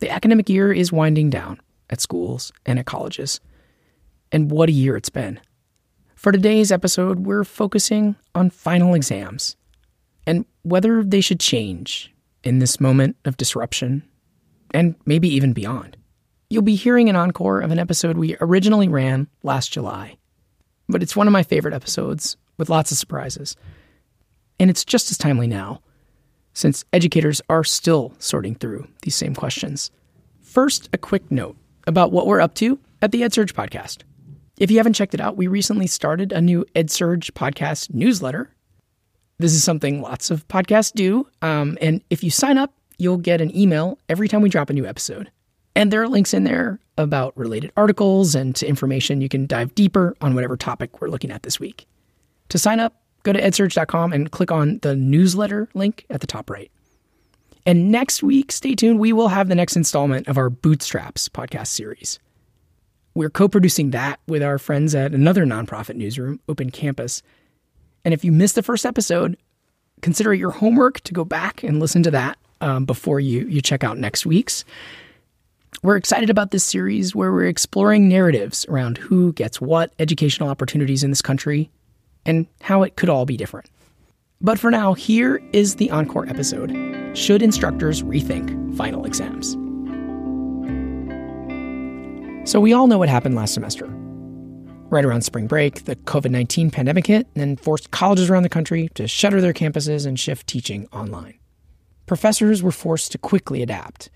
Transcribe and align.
The 0.00 0.10
academic 0.10 0.48
year 0.48 0.72
is 0.72 0.90
winding 0.92 1.28
down 1.28 1.60
at 1.90 2.00
schools 2.00 2.52
and 2.64 2.78
at 2.78 2.86
colleges. 2.86 3.40
And 4.32 4.50
what 4.50 4.70
a 4.70 4.72
year 4.72 4.96
it's 4.96 5.10
been. 5.10 5.40
For 6.14 6.32
today's 6.32 6.72
episode, 6.72 7.20
we're 7.20 7.44
focusing 7.44 8.16
on 8.34 8.50
final 8.50 8.94
exams 8.94 9.56
and 10.26 10.46
whether 10.62 11.02
they 11.02 11.20
should 11.20 11.40
change 11.40 12.12
in 12.42 12.58
this 12.58 12.80
moment 12.80 13.16
of 13.26 13.36
disruption 13.36 14.02
and 14.72 14.94
maybe 15.04 15.28
even 15.28 15.52
beyond. 15.52 15.96
You'll 16.48 16.62
be 16.62 16.76
hearing 16.76 17.08
an 17.08 17.16
encore 17.16 17.60
of 17.60 17.70
an 17.70 17.78
episode 17.78 18.16
we 18.16 18.36
originally 18.40 18.88
ran 18.88 19.28
last 19.42 19.72
July, 19.72 20.16
but 20.88 21.02
it's 21.02 21.16
one 21.16 21.26
of 21.26 21.32
my 21.32 21.42
favorite 21.42 21.74
episodes 21.74 22.36
with 22.56 22.70
lots 22.70 22.90
of 22.90 22.98
surprises. 22.98 23.56
And 24.58 24.70
it's 24.70 24.84
just 24.84 25.10
as 25.10 25.18
timely 25.18 25.46
now, 25.46 25.80
since 26.60 26.84
educators 26.92 27.40
are 27.48 27.64
still 27.64 28.12
sorting 28.18 28.54
through 28.54 28.86
these 29.02 29.16
same 29.16 29.34
questions. 29.34 29.90
First, 30.42 30.88
a 30.92 30.98
quick 30.98 31.30
note 31.30 31.56
about 31.86 32.12
what 32.12 32.26
we're 32.26 32.40
up 32.40 32.54
to 32.56 32.78
at 33.00 33.12
the 33.12 33.22
EdSurge 33.22 33.52
podcast. 33.52 34.02
If 34.58 34.70
you 34.70 34.76
haven't 34.76 34.92
checked 34.92 35.14
it 35.14 35.20
out, 35.20 35.38
we 35.38 35.46
recently 35.46 35.86
started 35.86 36.32
a 36.32 36.40
new 36.40 36.66
EdSurge 36.76 37.32
podcast 37.32 37.94
newsletter. 37.94 38.50
This 39.38 39.54
is 39.54 39.64
something 39.64 40.02
lots 40.02 40.30
of 40.30 40.46
podcasts 40.48 40.92
do. 40.92 41.26
Um, 41.40 41.78
and 41.80 42.02
if 42.10 42.22
you 42.22 42.30
sign 42.30 42.58
up, 42.58 42.74
you'll 42.98 43.16
get 43.16 43.40
an 43.40 43.56
email 43.56 43.98
every 44.10 44.28
time 44.28 44.42
we 44.42 44.50
drop 44.50 44.68
a 44.68 44.74
new 44.74 44.84
episode. 44.84 45.30
And 45.74 45.90
there 45.90 46.02
are 46.02 46.08
links 46.08 46.34
in 46.34 46.44
there 46.44 46.78
about 46.98 47.34
related 47.38 47.72
articles 47.74 48.34
and 48.34 48.54
to 48.56 48.66
information 48.66 49.22
you 49.22 49.30
can 49.30 49.46
dive 49.46 49.74
deeper 49.74 50.14
on 50.20 50.34
whatever 50.34 50.58
topic 50.58 51.00
we're 51.00 51.08
looking 51.08 51.30
at 51.30 51.42
this 51.42 51.58
week. 51.58 51.86
To 52.50 52.58
sign 52.58 52.80
up, 52.80 52.99
go 53.22 53.32
to 53.32 53.40
edsurge.com 53.40 54.12
and 54.12 54.30
click 54.30 54.50
on 54.50 54.78
the 54.82 54.96
newsletter 54.96 55.68
link 55.74 56.06
at 56.10 56.20
the 56.20 56.26
top 56.26 56.50
right. 56.50 56.70
And 57.66 57.90
next 57.90 58.22
week, 58.22 58.52
stay 58.52 58.74
tuned, 58.74 58.98
we 58.98 59.12
will 59.12 59.28
have 59.28 59.48
the 59.48 59.54
next 59.54 59.76
installment 59.76 60.28
of 60.28 60.38
our 60.38 60.48
Bootstraps 60.48 61.28
podcast 61.28 61.68
series. 61.68 62.18
We're 63.14 63.30
co 63.30 63.48
producing 63.48 63.90
that 63.90 64.20
with 64.26 64.42
our 64.42 64.58
friends 64.58 64.94
at 64.94 65.12
another 65.12 65.44
nonprofit 65.44 65.96
newsroom, 65.96 66.40
Open 66.48 66.70
Campus. 66.70 67.22
And 68.04 68.14
if 68.14 68.24
you 68.24 68.32
missed 68.32 68.54
the 68.54 68.62
first 68.62 68.86
episode, 68.86 69.36
consider 70.00 70.32
it 70.32 70.38
your 70.38 70.52
homework 70.52 71.00
to 71.00 71.12
go 71.12 71.24
back 71.24 71.62
and 71.62 71.80
listen 71.80 72.02
to 72.04 72.10
that 72.12 72.38
um, 72.60 72.84
before 72.86 73.20
you, 73.20 73.46
you 73.46 73.60
check 73.60 73.84
out 73.84 73.98
next 73.98 74.24
week's. 74.24 74.64
We're 75.82 75.96
excited 75.96 76.30
about 76.30 76.50
this 76.50 76.64
series 76.64 77.14
where 77.14 77.32
we're 77.32 77.46
exploring 77.46 78.08
narratives 78.08 78.64
around 78.66 78.98
who 78.98 79.32
gets 79.32 79.60
what 79.60 79.92
educational 79.98 80.48
opportunities 80.48 81.02
in 81.02 81.10
this 81.10 81.22
country 81.22 81.70
and 82.26 82.46
how 82.60 82.82
it 82.82 82.96
could 82.96 83.08
all 83.08 83.26
be 83.26 83.36
different. 83.36 83.68
But 84.40 84.58
for 84.58 84.70
now, 84.70 84.94
here 84.94 85.42
is 85.52 85.76
the 85.76 85.90
encore 85.90 86.26
episode 86.28 86.70
Should 87.14 87.42
Instructors 87.42 88.02
Rethink 88.02 88.76
Final 88.76 89.04
Exams? 89.04 89.52
So, 92.50 92.58
we 92.58 92.72
all 92.72 92.86
know 92.86 92.98
what 92.98 93.10
happened 93.10 93.34
last 93.34 93.52
semester. 93.52 93.86
Right 94.88 95.04
around 95.04 95.22
spring 95.22 95.46
break, 95.46 95.84
the 95.84 95.94
COVID 95.94 96.30
19 96.30 96.70
pandemic 96.70 97.06
hit 97.06 97.26
and 97.34 97.40
then 97.40 97.56
forced 97.56 97.90
colleges 97.90 98.30
around 98.30 98.42
the 98.44 98.48
country 98.48 98.88
to 98.94 99.06
shutter 99.06 99.40
their 99.40 99.52
campuses 99.52 100.06
and 100.06 100.18
shift 100.18 100.46
teaching 100.46 100.88
online. 100.90 101.38
Professors 102.06 102.62
were 102.62 102.72
forced 102.72 103.12
to 103.12 103.18
quickly 103.18 103.62
adapt 103.62 104.10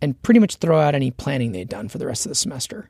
and 0.00 0.20
pretty 0.22 0.40
much 0.40 0.56
throw 0.56 0.78
out 0.80 0.94
any 0.94 1.10
planning 1.10 1.52
they'd 1.52 1.68
done 1.68 1.88
for 1.88 1.98
the 1.98 2.06
rest 2.06 2.24
of 2.24 2.30
the 2.30 2.36
semester. 2.36 2.88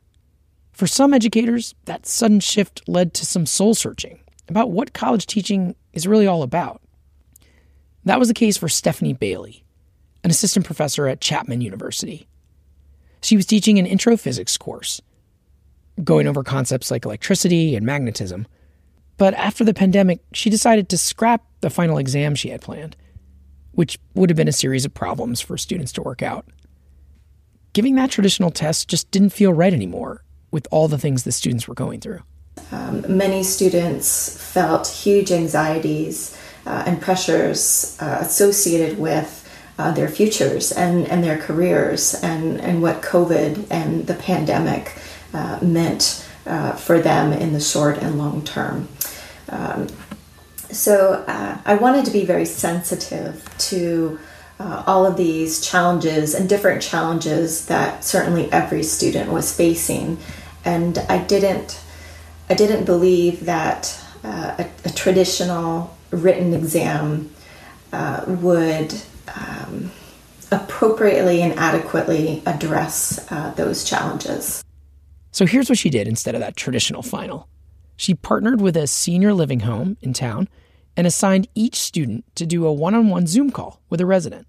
For 0.71 0.87
some 0.87 1.13
educators, 1.13 1.73
that 1.85 2.05
sudden 2.05 2.39
shift 2.39 2.87
led 2.87 3.13
to 3.15 3.25
some 3.25 3.45
soul 3.45 3.73
searching 3.73 4.19
about 4.47 4.71
what 4.71 4.93
college 4.93 5.25
teaching 5.25 5.75
is 5.93 6.07
really 6.07 6.27
all 6.27 6.43
about. 6.43 6.81
That 8.05 8.19
was 8.19 8.27
the 8.27 8.33
case 8.33 8.57
for 8.57 8.69
Stephanie 8.69 9.13
Bailey, 9.13 9.63
an 10.23 10.29
assistant 10.29 10.65
professor 10.65 11.07
at 11.07 11.21
Chapman 11.21 11.61
University. 11.61 12.27
She 13.21 13.35
was 13.35 13.45
teaching 13.45 13.79
an 13.79 13.87
intro 13.87 14.15
physics 14.17 14.57
course, 14.57 15.01
going 16.03 16.27
over 16.27 16.43
concepts 16.43 16.91
like 16.91 17.05
electricity 17.05 17.75
and 17.75 17.85
magnetism. 17.85 18.47
But 19.17 19.33
after 19.33 19.63
the 19.63 19.73
pandemic, 19.73 20.19
she 20.33 20.49
decided 20.49 20.89
to 20.89 20.97
scrap 20.97 21.43
the 21.61 21.69
final 21.69 21.97
exam 21.97 22.35
she 22.35 22.49
had 22.49 22.61
planned, 22.61 22.95
which 23.71 23.97
would 24.13 24.29
have 24.29 24.37
been 24.37 24.47
a 24.47 24.53
series 24.53 24.85
of 24.85 24.93
problems 24.93 25.41
for 25.41 25.57
students 25.57 25.91
to 25.93 26.03
work 26.03 26.21
out. 26.21 26.45
Giving 27.73 27.95
that 27.95 28.11
traditional 28.11 28.51
test 28.51 28.87
just 28.87 29.09
didn't 29.09 29.31
feel 29.31 29.53
right 29.53 29.73
anymore 29.73 30.23
with 30.51 30.67
all 30.69 30.87
the 30.87 30.97
things 30.97 31.23
the 31.23 31.31
students 31.31 31.67
were 31.67 31.73
going 31.73 31.99
through. 31.99 32.21
Um, 32.71 33.05
many 33.07 33.43
students 33.43 34.37
felt 34.37 34.87
huge 34.87 35.31
anxieties 35.31 36.37
uh, 36.65 36.83
and 36.85 37.01
pressures 37.01 37.97
uh, 38.01 38.17
associated 38.21 38.97
with 38.97 39.41
uh, 39.77 39.91
their 39.91 40.07
futures 40.07 40.71
and, 40.71 41.05
and 41.07 41.23
their 41.23 41.37
careers 41.37 42.15
and, 42.23 42.59
and 42.61 42.81
what 42.81 43.01
COVID 43.01 43.67
and 43.69 44.07
the 44.07 44.13
pandemic 44.13 44.93
uh, 45.33 45.59
meant 45.61 46.25
uh, 46.45 46.71
for 46.73 46.99
them 46.99 47.33
in 47.33 47.53
the 47.53 47.59
short 47.59 47.97
and 47.97 48.17
long 48.17 48.43
term. 48.43 48.87
Um, 49.49 49.87
so 50.71 51.25
uh, 51.27 51.57
I 51.65 51.75
wanted 51.75 52.05
to 52.05 52.11
be 52.11 52.25
very 52.25 52.45
sensitive 52.45 53.47
to 53.57 54.19
all 54.57 55.05
of 55.05 55.17
these 55.17 55.59
challenges 55.59 56.33
and 56.33 56.47
different 56.47 56.81
challenges 56.81 57.65
that 57.65 58.05
certainly 58.05 58.49
every 58.53 58.83
student 58.83 59.29
was 59.29 59.55
facing, 59.55 60.17
and 60.63 60.97
I 61.09 61.17
didn't 61.17 61.81
I 62.49 62.53
didn't 62.53 62.85
believe 62.85 63.45
that 63.45 63.99
uh, 64.23 64.55
a, 64.59 64.69
a, 64.85 64.89
traditional 64.91 65.95
written 66.11 66.53
exam 66.53 67.31
would 68.27 68.93
um, 69.35 69.91
appropriately 70.51 71.41
and 71.41 71.53
adequately 71.53 72.41
address 72.45 73.25
uh, 73.31 73.51
those 73.51 73.83
challenges. 73.83 74.63
So 75.31 75.45
here's 75.45 75.69
what 75.69 75.77
she 75.77 75.89
did 75.89 76.07
instead 76.07 76.35
of 76.35 76.41
that 76.41 76.55
traditional 76.55 77.01
final. 77.01 77.47
She 77.97 78.13
partnered 78.13 78.61
with 78.61 78.77
a 78.77 78.87
senior 78.87 79.33
living 79.33 79.61
home 79.61 79.97
in 80.01 80.13
town 80.13 80.47
and 80.97 81.05
assigned 81.05 81.47
each 81.55 81.75
student 81.75 82.23
to 82.35 82.45
do 82.45 82.65
a 82.65 82.73
one 82.73 82.95
on 82.95 83.09
one 83.09 83.27
Zoom 83.27 83.51
call 83.51 83.81
with 83.89 83.99
a 84.01 84.05
resident. 84.05 84.47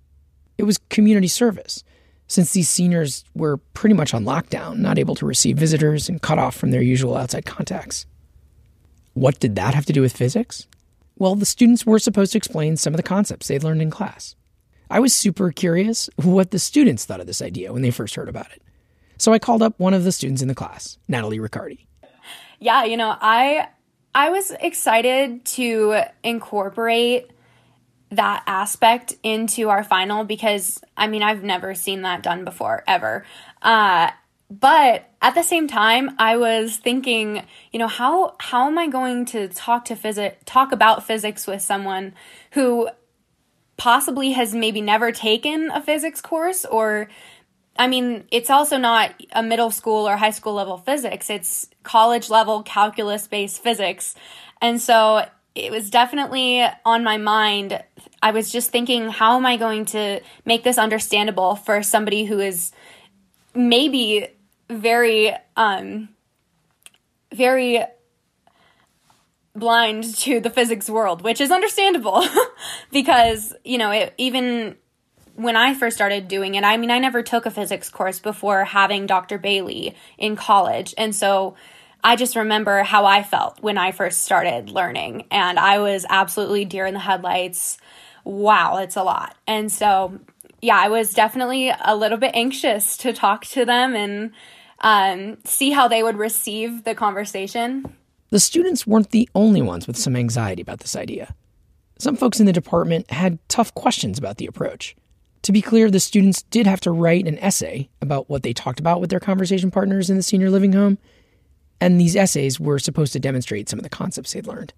It 0.58 0.64
was 0.64 0.78
community 0.88 1.28
service, 1.28 1.82
since 2.26 2.52
these 2.52 2.68
seniors 2.68 3.24
were 3.34 3.56
pretty 3.56 3.94
much 3.94 4.14
on 4.14 4.24
lockdown, 4.24 4.78
not 4.78 4.98
able 4.98 5.14
to 5.16 5.26
receive 5.26 5.56
visitors 5.56 6.08
and 6.08 6.22
cut 6.22 6.38
off 6.38 6.56
from 6.56 6.70
their 6.70 6.82
usual 6.82 7.16
outside 7.16 7.46
contacts. 7.46 8.06
What 9.14 9.40
did 9.40 9.56
that 9.56 9.74
have 9.74 9.86
to 9.86 9.92
do 9.92 10.02
with 10.02 10.16
physics? 10.16 10.66
Well, 11.18 11.34
the 11.34 11.46
students 11.46 11.86
were 11.86 11.98
supposed 11.98 12.32
to 12.32 12.38
explain 12.38 12.76
some 12.76 12.92
of 12.92 12.98
the 12.98 13.02
concepts 13.02 13.48
they'd 13.48 13.64
learned 13.64 13.80
in 13.80 13.90
class. 13.90 14.34
I 14.90 15.00
was 15.00 15.14
super 15.14 15.50
curious 15.50 16.10
what 16.16 16.50
the 16.50 16.58
students 16.58 17.04
thought 17.04 17.20
of 17.20 17.26
this 17.26 17.42
idea 17.42 17.72
when 17.72 17.82
they 17.82 17.90
first 17.90 18.14
heard 18.14 18.28
about 18.28 18.50
it. 18.52 18.62
So 19.18 19.32
I 19.32 19.38
called 19.38 19.62
up 19.62 19.78
one 19.78 19.94
of 19.94 20.04
the 20.04 20.12
students 20.12 20.42
in 20.42 20.48
the 20.48 20.54
class, 20.54 20.98
Natalie 21.08 21.40
Riccardi. 21.40 21.86
Yeah, 22.58 22.84
you 22.84 22.96
know, 22.96 23.16
I 23.20 23.68
I 24.14 24.30
was 24.30 24.50
excited 24.60 25.44
to 25.44 26.02
incorporate 26.22 27.30
that 28.10 28.42
aspect 28.46 29.14
into 29.22 29.68
our 29.68 29.82
final 29.82 30.24
because 30.24 30.80
I 30.96 31.06
mean, 31.08 31.22
I've 31.22 31.42
never 31.42 31.74
seen 31.74 32.02
that 32.02 32.22
done 32.22 32.44
before 32.44 32.84
ever. 32.86 33.24
Uh 33.62 34.10
but 34.48 35.10
at 35.20 35.34
the 35.34 35.42
same 35.42 35.66
time 35.66 36.10
i 36.20 36.36
was 36.36 36.76
thinking 36.76 37.44
you 37.72 37.80
know 37.80 37.88
how 37.88 38.36
how 38.38 38.68
am 38.68 38.78
i 38.78 38.86
going 38.86 39.24
to 39.24 39.48
talk 39.48 39.84
to 39.84 39.96
physics 39.96 40.36
talk 40.44 40.70
about 40.70 41.04
physics 41.04 41.48
with 41.48 41.60
someone 41.60 42.14
who 42.52 42.88
possibly 43.76 44.32
has 44.32 44.54
maybe 44.54 44.80
never 44.80 45.10
taken 45.12 45.70
a 45.72 45.82
physics 45.82 46.20
course 46.20 46.64
or 46.64 47.08
I 47.78 47.88
mean, 47.88 48.24
it's 48.30 48.48
also 48.48 48.78
not 48.78 49.12
a 49.32 49.42
middle 49.42 49.70
school 49.70 50.08
or 50.08 50.16
high 50.16 50.30
school 50.30 50.54
level 50.54 50.78
physics, 50.78 51.28
it's 51.28 51.68
college 51.82 52.30
level 52.30 52.62
calculus 52.62 53.26
based 53.26 53.62
physics. 53.62 54.14
And 54.62 54.80
so 54.80 55.26
it 55.56 55.72
was 55.72 55.90
definitely 55.90 56.64
on 56.84 57.02
my 57.02 57.16
mind. 57.16 57.82
I 58.22 58.30
was 58.30 58.52
just 58.52 58.70
thinking, 58.70 59.08
how 59.08 59.36
am 59.36 59.46
I 59.46 59.56
going 59.56 59.86
to 59.86 60.20
make 60.44 60.62
this 60.62 60.78
understandable 60.78 61.56
for 61.56 61.82
somebody 61.82 62.26
who 62.26 62.38
is 62.38 62.72
maybe 63.54 64.28
very, 64.68 65.34
um, 65.56 66.10
very 67.34 67.82
blind 69.54 70.04
to 70.16 70.40
the 70.40 70.50
physics 70.50 70.90
world, 70.90 71.22
which 71.22 71.40
is 71.40 71.50
understandable 71.50 72.22
because, 72.92 73.54
you 73.64 73.78
know, 73.78 73.90
it, 73.90 74.12
even 74.18 74.76
when 75.36 75.56
I 75.56 75.72
first 75.72 75.96
started 75.96 76.28
doing 76.28 76.54
it, 76.54 76.64
I 76.64 76.76
mean, 76.76 76.90
I 76.90 76.98
never 76.98 77.22
took 77.22 77.46
a 77.46 77.50
physics 77.50 77.88
course 77.88 78.18
before 78.18 78.64
having 78.64 79.06
Dr. 79.06 79.38
Bailey 79.38 79.94
in 80.18 80.36
college. 80.36 80.94
And 80.98 81.14
so 81.14 81.54
I 82.06 82.14
just 82.14 82.36
remember 82.36 82.84
how 82.84 83.04
I 83.04 83.24
felt 83.24 83.60
when 83.60 83.76
I 83.76 83.90
first 83.90 84.22
started 84.22 84.70
learning. 84.70 85.26
And 85.32 85.58
I 85.58 85.80
was 85.80 86.06
absolutely 86.08 86.64
deer 86.64 86.86
in 86.86 86.94
the 86.94 87.00
headlights. 87.00 87.78
Wow, 88.22 88.76
it's 88.76 88.94
a 88.94 89.02
lot. 89.02 89.34
And 89.48 89.72
so, 89.72 90.20
yeah, 90.62 90.78
I 90.78 90.88
was 90.88 91.12
definitely 91.12 91.72
a 91.84 91.96
little 91.96 92.16
bit 92.16 92.30
anxious 92.32 92.96
to 92.98 93.12
talk 93.12 93.44
to 93.46 93.64
them 93.64 93.96
and 93.96 94.30
um, 94.82 95.38
see 95.44 95.72
how 95.72 95.88
they 95.88 96.04
would 96.04 96.16
receive 96.16 96.84
the 96.84 96.94
conversation. 96.94 97.92
The 98.30 98.38
students 98.38 98.86
weren't 98.86 99.10
the 99.10 99.28
only 99.34 99.60
ones 99.60 99.88
with 99.88 99.96
some 99.96 100.14
anxiety 100.14 100.62
about 100.62 100.78
this 100.78 100.94
idea. 100.94 101.34
Some 101.98 102.14
folks 102.14 102.38
in 102.38 102.46
the 102.46 102.52
department 102.52 103.10
had 103.10 103.40
tough 103.48 103.74
questions 103.74 104.16
about 104.16 104.36
the 104.36 104.46
approach. 104.46 104.94
To 105.42 105.50
be 105.50 105.60
clear, 105.60 105.90
the 105.90 105.98
students 105.98 106.42
did 106.42 106.68
have 106.68 106.80
to 106.82 106.92
write 106.92 107.26
an 107.26 107.38
essay 107.40 107.88
about 108.00 108.30
what 108.30 108.44
they 108.44 108.52
talked 108.52 108.78
about 108.78 109.00
with 109.00 109.10
their 109.10 109.18
conversation 109.18 109.72
partners 109.72 110.08
in 110.08 110.16
the 110.16 110.22
senior 110.22 110.50
living 110.50 110.72
home, 110.72 110.98
and 111.80 112.00
these 112.00 112.16
essays 112.16 112.58
were 112.58 112.78
supposed 112.78 113.12
to 113.12 113.20
demonstrate 113.20 113.68
some 113.68 113.78
of 113.78 113.82
the 113.82 113.88
concepts 113.88 114.32
they'd 114.32 114.46
learned. 114.46 114.72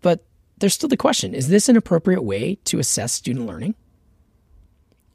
But 0.00 0.24
there's 0.58 0.74
still 0.74 0.88
the 0.88 0.96
question 0.96 1.34
is 1.34 1.48
this 1.48 1.68
an 1.68 1.76
appropriate 1.76 2.22
way 2.22 2.56
to 2.64 2.78
assess 2.78 3.12
student 3.12 3.46
learning? 3.46 3.74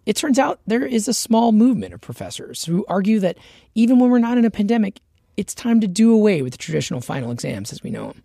It 0.05 0.15
turns 0.15 0.39
out 0.39 0.61
there 0.65 0.85
is 0.85 1.07
a 1.07 1.13
small 1.13 1.51
movement 1.51 1.93
of 1.93 1.99
professors 1.99 2.63
who 2.65 2.85
argue 2.87 3.19
that 3.19 3.37
even 3.75 3.99
when 3.99 4.09
we're 4.09 4.19
not 4.19 4.37
in 4.37 4.45
a 4.45 4.51
pandemic, 4.51 5.01
it's 5.35 5.53
time 5.53 5.81
to 5.81 5.87
do 5.87 6.13
away 6.13 6.41
with 6.41 6.57
traditional 6.57 7.01
final 7.01 7.29
exams 7.29 7.73
as 7.73 7.83
we 7.83 7.89
know 7.89 8.07
them 8.07 8.23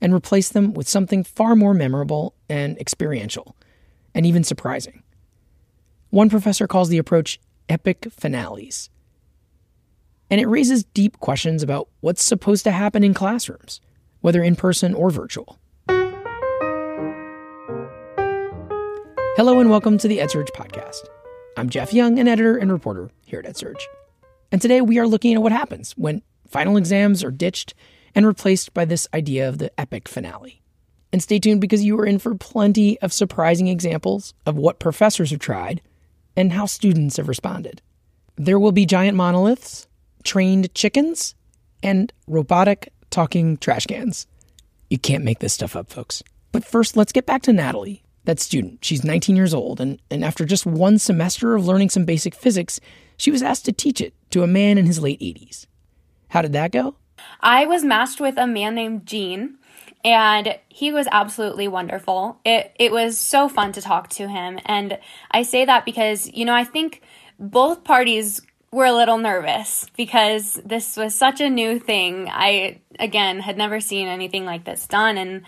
and 0.00 0.14
replace 0.14 0.48
them 0.48 0.72
with 0.74 0.88
something 0.88 1.24
far 1.24 1.56
more 1.56 1.74
memorable 1.74 2.34
and 2.48 2.78
experiential, 2.78 3.56
and 4.14 4.24
even 4.24 4.44
surprising. 4.44 5.02
One 6.10 6.30
professor 6.30 6.66
calls 6.66 6.88
the 6.88 6.98
approach 6.98 7.38
epic 7.68 8.06
finales. 8.10 8.90
And 10.30 10.40
it 10.40 10.46
raises 10.46 10.84
deep 10.84 11.18
questions 11.20 11.62
about 11.62 11.88
what's 12.00 12.22
supposed 12.22 12.64
to 12.64 12.70
happen 12.70 13.02
in 13.02 13.14
classrooms, 13.14 13.80
whether 14.20 14.42
in 14.42 14.56
person 14.56 14.92
or 14.92 15.08
virtual. 15.08 15.58
Hello 19.36 19.58
and 19.58 19.70
welcome 19.70 19.96
to 19.96 20.08
the 20.08 20.18
EdSurge 20.18 20.50
podcast. 20.50 21.06
I'm 21.56 21.70
Jeff 21.70 21.94
Young, 21.94 22.18
an 22.18 22.28
editor 22.28 22.58
and 22.58 22.70
reporter 22.70 23.10
here 23.24 23.38
at 23.38 23.46
EdSurge. 23.46 23.80
And 24.52 24.60
today 24.60 24.82
we 24.82 24.98
are 24.98 25.06
looking 25.06 25.32
at 25.34 25.40
what 25.42 25.52
happens 25.52 25.92
when 25.92 26.20
final 26.46 26.76
exams 26.76 27.24
are 27.24 27.30
ditched 27.30 27.72
and 28.14 28.26
replaced 28.26 28.74
by 28.74 28.84
this 28.84 29.08
idea 29.14 29.48
of 29.48 29.56
the 29.56 29.70
epic 29.80 30.08
finale. 30.08 30.60
And 31.10 31.22
stay 31.22 31.38
tuned 31.38 31.62
because 31.62 31.84
you 31.84 31.98
are 31.98 32.06
in 32.06 32.18
for 32.18 32.34
plenty 32.34 33.00
of 33.00 33.14
surprising 33.14 33.68
examples 33.68 34.34
of 34.44 34.58
what 34.58 34.78
professors 34.78 35.30
have 35.30 35.40
tried 35.40 35.80
and 36.36 36.52
how 36.52 36.66
students 36.66 37.16
have 37.16 37.28
responded. 37.28 37.80
There 38.36 38.58
will 38.58 38.72
be 38.72 38.84
giant 38.84 39.16
monoliths, 39.16 39.87
trained 40.24 40.72
chickens, 40.74 41.34
and 41.82 42.12
robotic 42.26 42.92
talking 43.10 43.56
trash 43.56 43.86
cans. 43.86 44.26
You 44.90 44.98
can't 44.98 45.24
make 45.24 45.38
this 45.40 45.54
stuff 45.54 45.76
up, 45.76 45.90
folks. 45.90 46.22
But 46.52 46.64
first, 46.64 46.96
let's 46.96 47.12
get 47.12 47.26
back 47.26 47.42
to 47.42 47.52
Natalie, 47.52 48.02
that 48.24 48.40
student. 48.40 48.84
She's 48.84 49.04
19 49.04 49.36
years 49.36 49.54
old, 49.54 49.80
and, 49.80 50.00
and 50.10 50.24
after 50.24 50.44
just 50.44 50.66
one 50.66 50.98
semester 50.98 51.54
of 51.54 51.66
learning 51.66 51.90
some 51.90 52.04
basic 52.04 52.34
physics, 52.34 52.80
she 53.16 53.30
was 53.30 53.42
asked 53.42 53.64
to 53.66 53.72
teach 53.72 54.00
it 54.00 54.14
to 54.30 54.42
a 54.42 54.46
man 54.46 54.78
in 54.78 54.86
his 54.86 55.00
late 55.00 55.20
80s. 55.20 55.66
How 56.28 56.42
did 56.42 56.52
that 56.52 56.72
go? 56.72 56.94
I 57.40 57.66
was 57.66 57.84
matched 57.84 58.20
with 58.20 58.38
a 58.38 58.46
man 58.46 58.74
named 58.74 59.06
Gene 59.06 59.58
and 60.04 60.58
he 60.68 60.92
was 60.92 61.08
absolutely 61.10 61.66
wonderful. 61.68 62.40
It 62.44 62.72
it 62.78 62.92
was 62.92 63.18
so 63.18 63.48
fun 63.48 63.72
to 63.72 63.82
talk 63.82 64.08
to 64.10 64.28
him 64.28 64.58
and 64.64 64.98
I 65.30 65.42
say 65.42 65.64
that 65.64 65.84
because 65.84 66.30
you 66.32 66.44
know 66.44 66.54
I 66.54 66.64
think 66.64 67.02
both 67.38 67.84
parties 67.84 68.40
were 68.70 68.86
a 68.86 68.92
little 68.92 69.18
nervous 69.18 69.86
because 69.96 70.60
this 70.64 70.96
was 70.96 71.14
such 71.14 71.40
a 71.40 71.48
new 71.48 71.78
thing. 71.78 72.28
I 72.30 72.80
again 72.98 73.40
had 73.40 73.56
never 73.56 73.80
seen 73.80 74.08
anything 74.08 74.44
like 74.44 74.64
this 74.64 74.86
done 74.86 75.18
and 75.18 75.42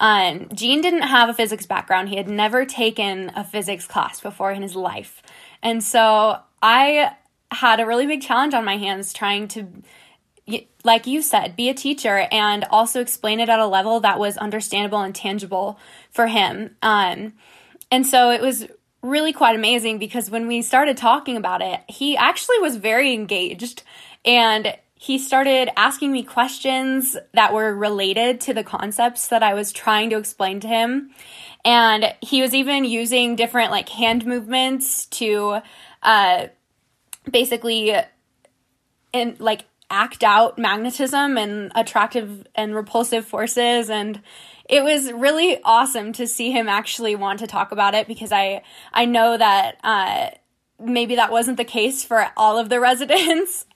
um, 0.00 0.48
Gene 0.52 0.80
didn't 0.80 1.02
have 1.02 1.28
a 1.28 1.34
physics 1.34 1.64
background. 1.64 2.08
He 2.08 2.16
had 2.16 2.28
never 2.28 2.64
taken 2.64 3.30
a 3.36 3.44
physics 3.44 3.86
class 3.86 4.20
before 4.20 4.50
in 4.50 4.60
his 4.60 4.74
life. 4.74 5.22
And 5.62 5.82
so 5.82 6.40
I 6.60 7.14
had 7.52 7.78
a 7.78 7.86
really 7.86 8.08
big 8.08 8.20
challenge 8.20 8.52
on 8.52 8.64
my 8.64 8.78
hands 8.78 9.12
trying 9.12 9.46
to 9.48 9.68
like 10.84 11.06
you 11.06 11.22
said, 11.22 11.54
be 11.54 11.68
a 11.68 11.74
teacher 11.74 12.26
and 12.32 12.64
also 12.64 13.00
explain 13.00 13.38
it 13.38 13.48
at 13.48 13.60
a 13.60 13.66
level 13.66 14.00
that 14.00 14.18
was 14.18 14.36
understandable 14.36 15.00
and 15.00 15.14
tangible 15.14 15.78
for 16.10 16.26
him. 16.26 16.74
Um, 16.82 17.34
and 17.90 18.06
so 18.06 18.30
it 18.30 18.40
was 18.40 18.66
really 19.02 19.32
quite 19.32 19.56
amazing 19.56 19.98
because 19.98 20.30
when 20.30 20.46
we 20.46 20.62
started 20.62 20.96
talking 20.96 21.36
about 21.36 21.60
it, 21.60 21.80
he 21.88 22.16
actually 22.16 22.58
was 22.60 22.76
very 22.76 23.12
engaged 23.12 23.82
and 24.24 24.76
he 24.94 25.18
started 25.18 25.68
asking 25.76 26.12
me 26.12 26.22
questions 26.22 27.16
that 27.34 27.52
were 27.52 27.74
related 27.74 28.40
to 28.42 28.54
the 28.54 28.62
concepts 28.62 29.26
that 29.28 29.42
I 29.42 29.54
was 29.54 29.72
trying 29.72 30.10
to 30.10 30.16
explain 30.16 30.60
to 30.60 30.68
him. 30.68 31.10
And 31.64 32.14
he 32.20 32.40
was 32.40 32.54
even 32.54 32.84
using 32.84 33.34
different 33.34 33.72
like 33.72 33.88
hand 33.88 34.24
movements 34.24 35.06
to 35.06 35.60
uh, 36.04 36.46
basically 37.28 37.96
in 39.12 39.36
like 39.40 39.64
act 39.90 40.22
out 40.22 40.56
magnetism 40.56 41.36
and 41.36 41.72
attractive 41.74 42.46
and 42.54 42.72
repulsive 42.72 43.26
forces 43.26 43.90
and 43.90 44.22
it 44.72 44.82
was 44.82 45.12
really 45.12 45.62
awesome 45.64 46.14
to 46.14 46.26
see 46.26 46.50
him 46.50 46.66
actually 46.66 47.14
want 47.14 47.40
to 47.40 47.46
talk 47.46 47.72
about 47.72 47.94
it 47.94 48.08
because 48.08 48.32
I 48.32 48.62
I 48.92 49.04
know 49.04 49.36
that 49.36 49.76
uh, 49.84 50.30
maybe 50.80 51.16
that 51.16 51.30
wasn't 51.30 51.58
the 51.58 51.64
case 51.64 52.02
for 52.02 52.26
all 52.38 52.58
of 52.58 52.70
the 52.70 52.80
residents. 52.90 53.66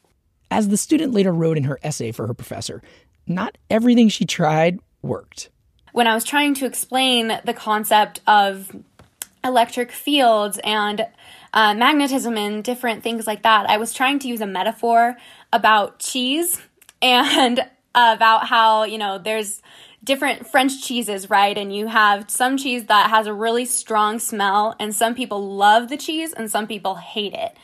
As 0.51 0.69
the 0.69 0.79
student 0.79 1.13
later 1.13 1.33
wrote 1.33 1.59
in 1.59 1.65
her 1.65 1.79
essay 1.83 2.13
for 2.13 2.27
her 2.27 2.33
professor, 2.33 2.83
not 3.27 3.59
everything 3.69 4.09
she 4.09 4.25
tried 4.25 4.81
worked. 5.03 5.51
When 5.93 6.07
I 6.07 6.15
was 6.15 6.25
trying 6.25 6.55
to 6.55 6.67
explain 6.67 7.41
the 7.45 7.55
concept 7.55 8.21
of 8.27 8.75
electric 9.45 9.93
fields 9.93 10.59
and 10.65 11.07
uh, 11.53 11.75
magnetism 11.75 12.39
and 12.39 12.65
different 12.65 13.03
things 13.03 13.27
like 13.27 13.43
that, 13.43 13.69
I 13.69 13.77
was 13.77 13.93
trying 13.93 14.19
to 14.21 14.29
use 14.29 14.41
a 14.41 14.47
metaphor 14.47 15.17
about 15.53 15.99
cheese 15.99 16.59
and 17.03 17.61
about 17.95 18.47
how, 18.47 18.85
you 18.85 18.97
know, 18.97 19.19
there's 19.19 19.61
different 20.03 20.47
French 20.47 20.83
cheeses, 20.83 21.29
right? 21.31 21.57
And 21.57 21.75
you 21.75 21.87
have 21.87 22.31
some 22.31 22.57
cheese 22.57 22.87
that 22.87 23.11
has 23.11 23.27
a 23.27 23.35
really 23.35 23.65
strong 23.65 24.19
smell, 24.19 24.75
and 24.79 24.95
some 24.95 25.15
people 25.15 25.57
love 25.57 25.89
the 25.89 25.97
cheese 25.97 26.33
and 26.33 26.51
some 26.51 26.67
people 26.67 26.97
hate 26.97 27.35
it. 27.35 27.57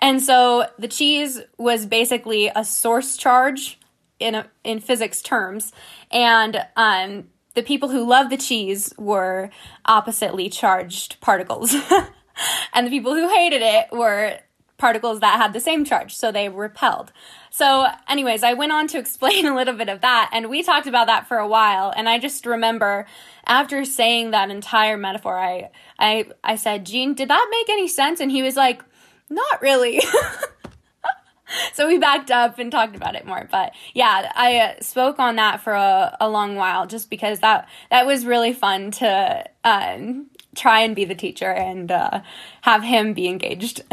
And 0.00 0.22
so 0.22 0.66
the 0.78 0.88
cheese 0.88 1.40
was 1.58 1.86
basically 1.86 2.50
a 2.54 2.64
source 2.64 3.16
charge 3.16 3.78
in 4.18 4.34
a, 4.34 4.46
in 4.64 4.80
physics 4.80 5.22
terms, 5.22 5.72
and 6.10 6.66
um, 6.76 7.28
the 7.54 7.62
people 7.62 7.88
who 7.88 8.06
love 8.06 8.30
the 8.30 8.36
cheese 8.36 8.92
were 8.98 9.50
oppositely 9.84 10.48
charged 10.48 11.20
particles, 11.20 11.74
and 12.74 12.86
the 12.86 12.90
people 12.90 13.14
who 13.14 13.28
hated 13.28 13.62
it 13.62 13.86
were 13.92 14.38
particles 14.80 15.20
that 15.20 15.36
had 15.36 15.52
the 15.52 15.60
same 15.60 15.84
charge, 15.84 16.16
so 16.16 16.32
they 16.32 16.48
repelled. 16.48 17.12
So, 17.50 17.86
anyways, 18.08 18.42
I 18.42 18.54
went 18.54 18.72
on 18.72 18.88
to 18.88 18.98
explain 19.04 19.46
a 19.46 19.54
little 19.54 19.74
bit 19.74 19.88
of 19.88 20.00
that, 20.00 20.30
and 20.32 20.50
we 20.50 20.62
talked 20.62 20.88
about 20.88 21.06
that 21.06 21.28
for 21.28 21.38
a 21.38 21.46
while. 21.46 21.92
And 21.96 22.08
I 22.08 22.18
just 22.18 22.44
remember 22.46 23.06
after 23.46 23.84
saying 23.84 24.32
that 24.32 24.50
entire 24.50 24.96
metaphor, 24.96 25.38
I 25.38 25.70
I 25.98 26.26
I 26.42 26.56
said, 26.56 26.86
"Gene, 26.86 27.14
did 27.14 27.28
that 27.28 27.46
make 27.50 27.68
any 27.68 27.86
sense?" 27.86 28.18
And 28.20 28.32
he 28.32 28.42
was 28.42 28.56
like, 28.56 28.82
"Not 29.28 29.62
really." 29.62 30.00
so 31.72 31.86
we 31.86 31.98
backed 31.98 32.30
up 32.30 32.58
and 32.58 32.70
talked 32.70 32.96
about 32.96 33.14
it 33.14 33.26
more. 33.26 33.48
But 33.50 33.72
yeah, 33.94 34.32
I 34.34 34.58
uh, 34.58 34.80
spoke 34.80 35.18
on 35.18 35.36
that 35.36 35.60
for 35.60 35.72
a, 35.72 36.16
a, 36.20 36.28
long 36.28 36.56
while, 36.56 36.86
just 36.86 37.10
because 37.10 37.40
that 37.40 37.68
that 37.90 38.06
was 38.06 38.24
really 38.24 38.52
fun 38.52 38.90
to 38.92 39.44
um, 39.64 40.26
try 40.54 40.80
and 40.80 40.96
be 40.96 41.04
the 41.04 41.14
teacher 41.14 41.52
and 41.52 41.90
uh, 41.90 42.20
have 42.62 42.82
him 42.82 43.14
be 43.14 43.28
engaged. 43.28 43.82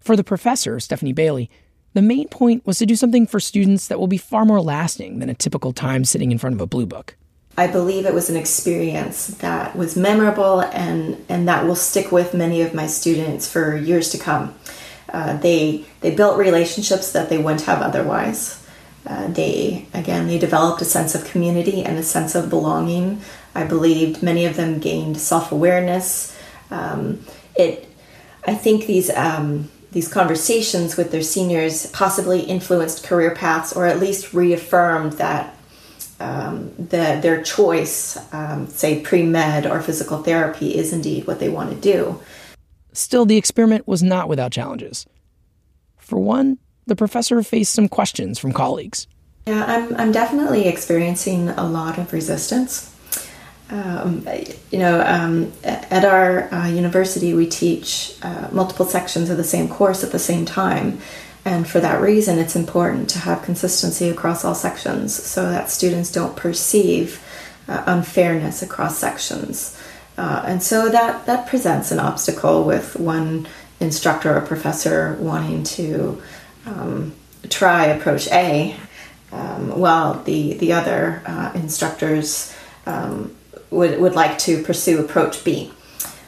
For 0.00 0.16
the 0.16 0.24
professor, 0.24 0.80
Stephanie 0.80 1.12
Bailey, 1.12 1.50
the 1.94 2.02
main 2.02 2.28
point 2.28 2.66
was 2.66 2.78
to 2.78 2.86
do 2.86 2.96
something 2.96 3.26
for 3.26 3.40
students 3.40 3.88
that 3.88 3.98
will 3.98 4.06
be 4.06 4.18
far 4.18 4.44
more 4.44 4.60
lasting 4.60 5.18
than 5.18 5.28
a 5.28 5.34
typical 5.34 5.72
time 5.72 6.04
sitting 6.04 6.30
in 6.30 6.38
front 6.38 6.54
of 6.54 6.60
a 6.60 6.66
blue 6.66 6.86
book. 6.86 7.16
I 7.56 7.66
believe 7.66 8.06
it 8.06 8.14
was 8.14 8.30
an 8.30 8.36
experience 8.36 9.26
that 9.38 9.74
was 9.74 9.96
memorable 9.96 10.60
and, 10.60 11.24
and 11.28 11.48
that 11.48 11.66
will 11.66 11.74
stick 11.74 12.12
with 12.12 12.34
many 12.34 12.62
of 12.62 12.72
my 12.72 12.86
students 12.86 13.50
for 13.50 13.76
years 13.76 14.10
to 14.10 14.18
come. 14.18 14.54
Uh, 15.12 15.36
they 15.38 15.84
they 16.00 16.14
built 16.14 16.38
relationships 16.38 17.12
that 17.12 17.30
they 17.30 17.38
wouldn't 17.38 17.62
have 17.62 17.80
otherwise. 17.80 18.64
Uh, 19.06 19.26
they 19.28 19.86
again 19.94 20.26
they 20.26 20.38
developed 20.38 20.82
a 20.82 20.84
sense 20.84 21.14
of 21.14 21.24
community 21.24 21.82
and 21.82 21.96
a 21.98 22.02
sense 22.02 22.34
of 22.34 22.50
belonging. 22.50 23.20
I 23.54 23.64
believed 23.64 24.22
many 24.22 24.44
of 24.44 24.56
them 24.56 24.78
gained 24.78 25.18
self 25.18 25.50
awareness. 25.50 26.38
Um, 26.70 27.24
it 27.56 27.88
I 28.46 28.54
think 28.54 28.86
these 28.86 29.10
um, 29.10 29.70
these 29.92 30.08
conversations 30.08 30.96
with 30.96 31.10
their 31.10 31.22
seniors 31.22 31.86
possibly 31.92 32.40
influenced 32.40 33.04
career 33.04 33.34
paths 33.34 33.72
or 33.72 33.86
at 33.86 33.98
least 33.98 34.34
reaffirmed 34.34 35.14
that 35.14 35.54
um, 36.20 36.72
the, 36.76 37.18
their 37.22 37.42
choice, 37.42 38.18
um, 38.32 38.66
say 38.66 39.00
pre 39.00 39.22
med 39.22 39.66
or 39.66 39.80
physical 39.80 40.22
therapy, 40.22 40.76
is 40.76 40.92
indeed 40.92 41.26
what 41.26 41.38
they 41.38 41.48
want 41.48 41.70
to 41.70 41.76
do. 41.76 42.20
Still, 42.92 43.24
the 43.24 43.36
experiment 43.36 43.86
was 43.86 44.02
not 44.02 44.28
without 44.28 44.50
challenges. 44.50 45.06
For 45.96 46.18
one, 46.18 46.58
the 46.86 46.96
professor 46.96 47.42
faced 47.42 47.72
some 47.72 47.88
questions 47.88 48.38
from 48.38 48.52
colleagues. 48.52 49.06
Yeah, 49.46 49.64
I'm, 49.66 49.94
I'm 49.96 50.12
definitely 50.12 50.66
experiencing 50.66 51.50
a 51.50 51.64
lot 51.64 51.98
of 51.98 52.12
resistance. 52.12 52.94
Um, 53.70 54.26
you 54.70 54.78
know, 54.78 55.02
um, 55.06 55.52
at 55.90 56.04
our 56.04 56.52
uh, 56.52 56.68
university, 56.68 57.34
we 57.34 57.46
teach 57.46 58.16
uh, 58.22 58.48
multiple 58.52 58.86
sections 58.86 59.30
of 59.30 59.36
the 59.36 59.44
same 59.44 59.68
course 59.68 60.04
at 60.04 60.12
the 60.12 60.18
same 60.18 60.44
time. 60.44 61.00
And 61.44 61.66
for 61.66 61.80
that 61.80 62.00
reason, 62.00 62.38
it's 62.38 62.56
important 62.56 63.08
to 63.10 63.18
have 63.20 63.42
consistency 63.42 64.08
across 64.08 64.44
all 64.44 64.54
sections 64.54 65.14
so 65.14 65.48
that 65.48 65.70
students 65.70 66.12
don't 66.12 66.36
perceive 66.36 67.24
uh, 67.68 67.84
unfairness 67.86 68.62
across 68.62 68.98
sections. 68.98 69.80
Uh, 70.18 70.42
and 70.46 70.62
so 70.62 70.88
that, 70.88 71.24
that 71.26 71.46
presents 71.46 71.90
an 71.90 72.00
obstacle 72.00 72.64
with 72.64 72.96
one 72.96 73.46
instructor 73.80 74.36
or 74.36 74.40
professor 74.40 75.16
wanting 75.20 75.62
to 75.62 76.20
um, 76.66 77.14
try 77.48 77.86
approach 77.86 78.28
A, 78.28 78.76
um, 79.32 79.78
while 79.78 80.22
the, 80.24 80.54
the 80.54 80.72
other 80.72 81.22
uh, 81.24 81.52
instructors 81.54 82.54
um, 82.84 83.34
would, 83.70 84.00
would 84.00 84.14
like 84.14 84.38
to 84.38 84.62
pursue 84.62 85.00
approach 85.00 85.44
B. 85.44 85.72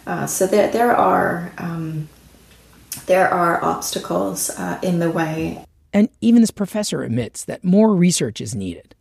Uh, 0.06 0.26
so 0.26 0.46
there, 0.46 0.70
there 0.70 0.96
are 0.96 1.52
um, 1.58 2.08
there 3.06 3.28
are 3.28 3.62
obstacles 3.62 4.50
uh, 4.50 4.78
in 4.82 4.98
the 4.98 5.10
way. 5.10 5.64
And 5.92 6.08
even 6.20 6.40
this 6.40 6.50
professor 6.50 7.02
admits 7.02 7.44
that 7.44 7.64
more 7.64 7.94
research 7.94 8.40
is 8.40 8.54
needed. 8.54 8.94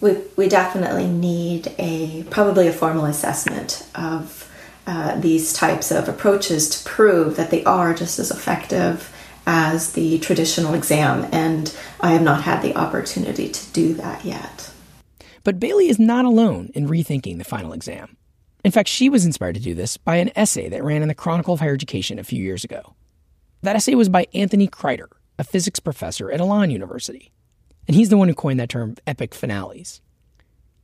We, 0.00 0.16
we 0.36 0.48
definitely 0.48 1.06
need 1.06 1.72
a 1.78 2.24
probably 2.30 2.68
a 2.68 2.72
formal 2.72 3.04
assessment 3.04 3.86
of 3.94 4.50
uh, 4.86 5.18
these 5.20 5.52
types 5.52 5.90
of 5.90 6.08
approaches 6.08 6.68
to 6.70 6.88
prove 6.88 7.36
that 7.36 7.50
they 7.50 7.64
are 7.64 7.94
just 7.94 8.18
as 8.18 8.30
effective 8.30 9.10
as 9.46 9.92
the 9.92 10.18
traditional 10.18 10.74
exam, 10.74 11.28
and 11.32 11.74
I 12.00 12.12
have 12.12 12.22
not 12.22 12.42
had 12.42 12.62
the 12.62 12.76
opportunity 12.76 13.48
to 13.48 13.72
do 13.72 13.94
that 13.94 14.24
yet. 14.24 14.70
But 15.42 15.60
Bailey 15.60 15.88
is 15.88 15.98
not 15.98 16.24
alone 16.24 16.70
in 16.74 16.88
rethinking 16.88 17.36
the 17.36 17.44
final 17.44 17.74
exam. 17.74 18.16
In 18.64 18.70
fact, 18.70 18.88
she 18.88 19.10
was 19.10 19.26
inspired 19.26 19.54
to 19.56 19.60
do 19.60 19.74
this 19.74 19.98
by 19.98 20.16
an 20.16 20.30
essay 20.34 20.70
that 20.70 20.82
ran 20.82 21.02
in 21.02 21.08
the 21.08 21.14
Chronicle 21.14 21.52
of 21.52 21.60
Higher 21.60 21.74
Education 21.74 22.18
a 22.18 22.24
few 22.24 22.42
years 22.42 22.64
ago. 22.64 22.94
That 23.62 23.76
essay 23.76 23.94
was 23.94 24.08
by 24.08 24.26
Anthony 24.32 24.66
Crider, 24.66 25.10
a 25.38 25.44
physics 25.44 25.80
professor 25.80 26.30
at 26.32 26.40
Elon 26.40 26.70
University. 26.70 27.30
And 27.86 27.94
he's 27.94 28.08
the 28.08 28.16
one 28.16 28.28
who 28.28 28.34
coined 28.34 28.58
that 28.60 28.70
term 28.70 28.96
epic 29.06 29.34
finales. 29.34 30.00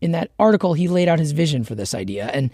In 0.02 0.12
that 0.12 0.30
article, 0.38 0.74
he 0.74 0.88
laid 0.88 1.08
out 1.08 1.18
his 1.18 1.32
vision 1.32 1.64
for 1.64 1.74
this 1.74 1.94
idea, 1.94 2.26
and 2.26 2.50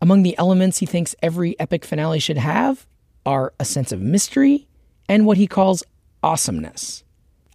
among 0.00 0.22
the 0.22 0.38
elements 0.38 0.78
he 0.78 0.86
thinks 0.86 1.14
every 1.22 1.58
epic 1.58 1.84
finale 1.84 2.20
should 2.20 2.38
have 2.38 2.86
are 3.26 3.52
a 3.58 3.64
sense 3.64 3.90
of 3.90 4.00
mystery 4.00 4.68
and 5.08 5.26
what 5.26 5.36
he 5.36 5.46
calls 5.46 5.82
awesomeness. 6.22 7.02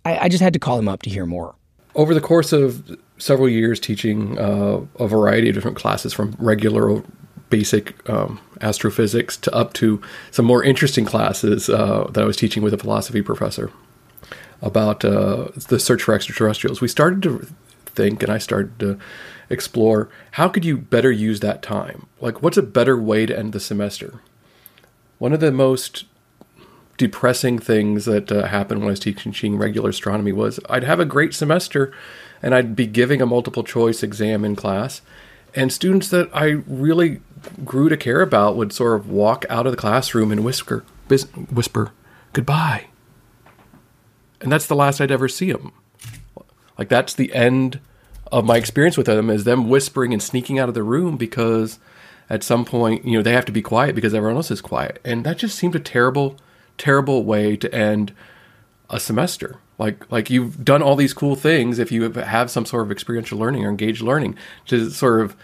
I, 0.03 0.17
I 0.17 0.29
just 0.29 0.43
had 0.43 0.53
to 0.53 0.59
call 0.59 0.77
him 0.77 0.89
up 0.89 1.01
to 1.03 1.09
hear 1.09 1.25
more. 1.25 1.55
Over 1.95 2.13
the 2.13 2.21
course 2.21 2.51
of 2.51 2.97
several 3.17 3.49
years 3.49 3.79
teaching 3.79 4.37
uh, 4.39 4.81
a 4.99 5.07
variety 5.07 5.49
of 5.49 5.55
different 5.55 5.77
classes 5.77 6.13
from 6.13 6.35
regular 6.39 7.03
basic 7.49 8.09
um, 8.09 8.39
astrophysics 8.61 9.37
to 9.37 9.53
up 9.53 9.73
to 9.73 10.01
some 10.31 10.45
more 10.45 10.63
interesting 10.63 11.05
classes 11.05 11.69
uh, 11.69 12.07
that 12.11 12.23
I 12.23 12.25
was 12.25 12.37
teaching 12.37 12.63
with 12.63 12.73
a 12.73 12.77
philosophy 12.77 13.21
professor 13.21 13.71
about 14.61 15.05
uh, 15.05 15.49
the 15.67 15.77
search 15.79 16.03
for 16.03 16.15
extraterrestrials. 16.15 16.81
We 16.81 16.87
started 16.87 17.21
to 17.23 17.47
think, 17.85 18.23
and 18.23 18.31
I 18.31 18.37
started 18.37 18.79
to 18.79 18.97
explore 19.49 20.09
how 20.31 20.49
could 20.49 20.65
you 20.65 20.77
better 20.77 21.11
use 21.11 21.41
that 21.41 21.61
time? 21.61 22.07
Like, 22.19 22.41
what's 22.41 22.57
a 22.57 22.63
better 22.63 22.99
way 22.99 23.25
to 23.25 23.37
end 23.37 23.53
the 23.53 23.59
semester? 23.59 24.21
One 25.19 25.33
of 25.33 25.39
the 25.39 25.51
most 25.51 26.05
depressing 26.97 27.59
things 27.59 28.05
that 28.05 28.31
uh, 28.31 28.47
happened 28.47 28.79
when 28.79 28.89
I 28.89 28.91
was 28.91 28.99
teaching 28.99 29.57
regular 29.57 29.89
astronomy 29.89 30.31
was 30.31 30.59
I'd 30.69 30.83
have 30.83 30.99
a 30.99 31.05
great 31.05 31.33
semester 31.33 31.93
and 32.43 32.53
I'd 32.53 32.75
be 32.75 32.85
giving 32.85 33.21
a 33.21 33.25
multiple 33.25 33.63
choice 33.63 34.03
exam 34.03 34.43
in 34.43 34.55
class. 34.55 35.01
And 35.55 35.71
students 35.71 36.09
that 36.09 36.29
I 36.33 36.61
really 36.67 37.21
grew 37.63 37.89
to 37.89 37.97
care 37.97 38.21
about 38.21 38.57
would 38.57 38.73
sort 38.73 38.99
of 38.99 39.09
walk 39.09 39.45
out 39.49 39.65
of 39.65 39.71
the 39.71 39.77
classroom 39.77 40.31
and 40.31 40.43
whisper, 40.43 40.83
whisper, 41.07 41.91
goodbye. 42.33 42.87
And 44.41 44.51
that's 44.51 44.67
the 44.67 44.75
last 44.75 44.99
I'd 44.99 45.11
ever 45.11 45.29
see 45.29 45.51
them. 45.51 45.71
Like 46.77 46.89
that's 46.89 47.13
the 47.13 47.33
end 47.33 47.79
of 48.31 48.45
my 48.45 48.57
experience 48.57 48.97
with 48.97 49.05
them 49.05 49.29
is 49.29 49.45
them 49.45 49.69
whispering 49.69 50.11
and 50.11 50.21
sneaking 50.21 50.59
out 50.59 50.67
of 50.67 50.75
the 50.75 50.83
room 50.83 51.17
because 51.17 51.79
at 52.29 52.43
some 52.43 52.65
point, 52.65 53.05
you 53.05 53.17
know, 53.17 53.21
they 53.21 53.33
have 53.33 53.45
to 53.45 53.51
be 53.51 53.61
quiet 53.61 53.95
because 53.95 54.13
everyone 54.13 54.37
else 54.37 54.51
is 54.51 54.59
quiet. 54.59 54.99
And 55.05 55.23
that 55.25 55.37
just 55.37 55.57
seemed 55.57 55.75
a 55.75 55.79
terrible, 55.79 56.37
terrible 56.77 57.23
way 57.23 57.55
to 57.55 57.73
end 57.73 58.13
a 58.89 58.99
semester. 58.99 59.59
Like 59.83 60.09
like 60.09 60.29
you've 60.29 60.63
done 60.63 60.81
all 60.81 60.95
these 60.95 61.13
cool 61.13 61.35
things 61.35 61.77
if 61.77 61.91
you 61.91 62.09
have 62.09 62.49
some 62.49 62.65
sort 62.65 62.85
of 62.85 62.91
experiential 62.91 63.37
learning 63.37 63.65
or 63.65 63.69
engaged 63.69 64.01
learning 64.01 64.37
to 64.67 64.89
sort 64.89 65.19
of 65.19 65.35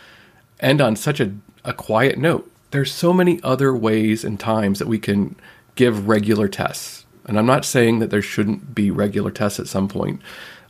end 0.62 0.79
on 0.79 0.96
such 0.96 1.19
a, 1.19 1.34
a 1.65 1.74
quiet 1.74 2.17
note. 2.17 2.50
There's 2.72 2.93
so 2.93 3.12
many 3.12 3.41
other 3.43 3.75
ways 3.75 4.24
and 4.24 4.39
times 4.39 4.79
that 4.79 4.88
we 4.88 4.98
can 4.98 5.36
give 5.75 6.08
regular 6.08 6.48
tests. 6.48 7.05
And 7.25 7.38
I'm 7.38 7.46
not 7.46 7.65
saying 7.65 8.00
that 8.00 8.12
there 8.12 8.22
shouldn't 8.22 8.74
be 8.74 8.89
regular 8.89 9.29
tests 9.29 9.60
at 9.60 9.67
some 9.67 9.89
point 9.89 10.22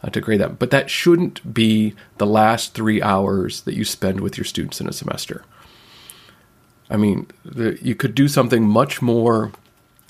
uh, 0.01 0.09
to 0.09 0.19
grade 0.19 0.41
them, 0.41 0.55
but 0.57 0.71
that 0.71 0.89
shouldn't 0.89 1.53
be 1.53 1.93
the 2.17 2.25
last 2.25 2.73
three 2.73 3.03
hours 3.03 3.61
that 3.61 3.75
you 3.75 3.85
spend 3.85 4.21
with 4.21 4.35
your 4.35 4.45
students 4.45 4.81
in 4.81 4.89
a 4.89 4.93
semester. 4.93 5.43
I 6.89 6.97
mean, 6.97 7.27
the, 7.45 7.77
you 7.83 7.93
could 7.93 8.15
do 8.15 8.27
something 8.27 8.63
much 8.67 8.99
more 8.99 9.51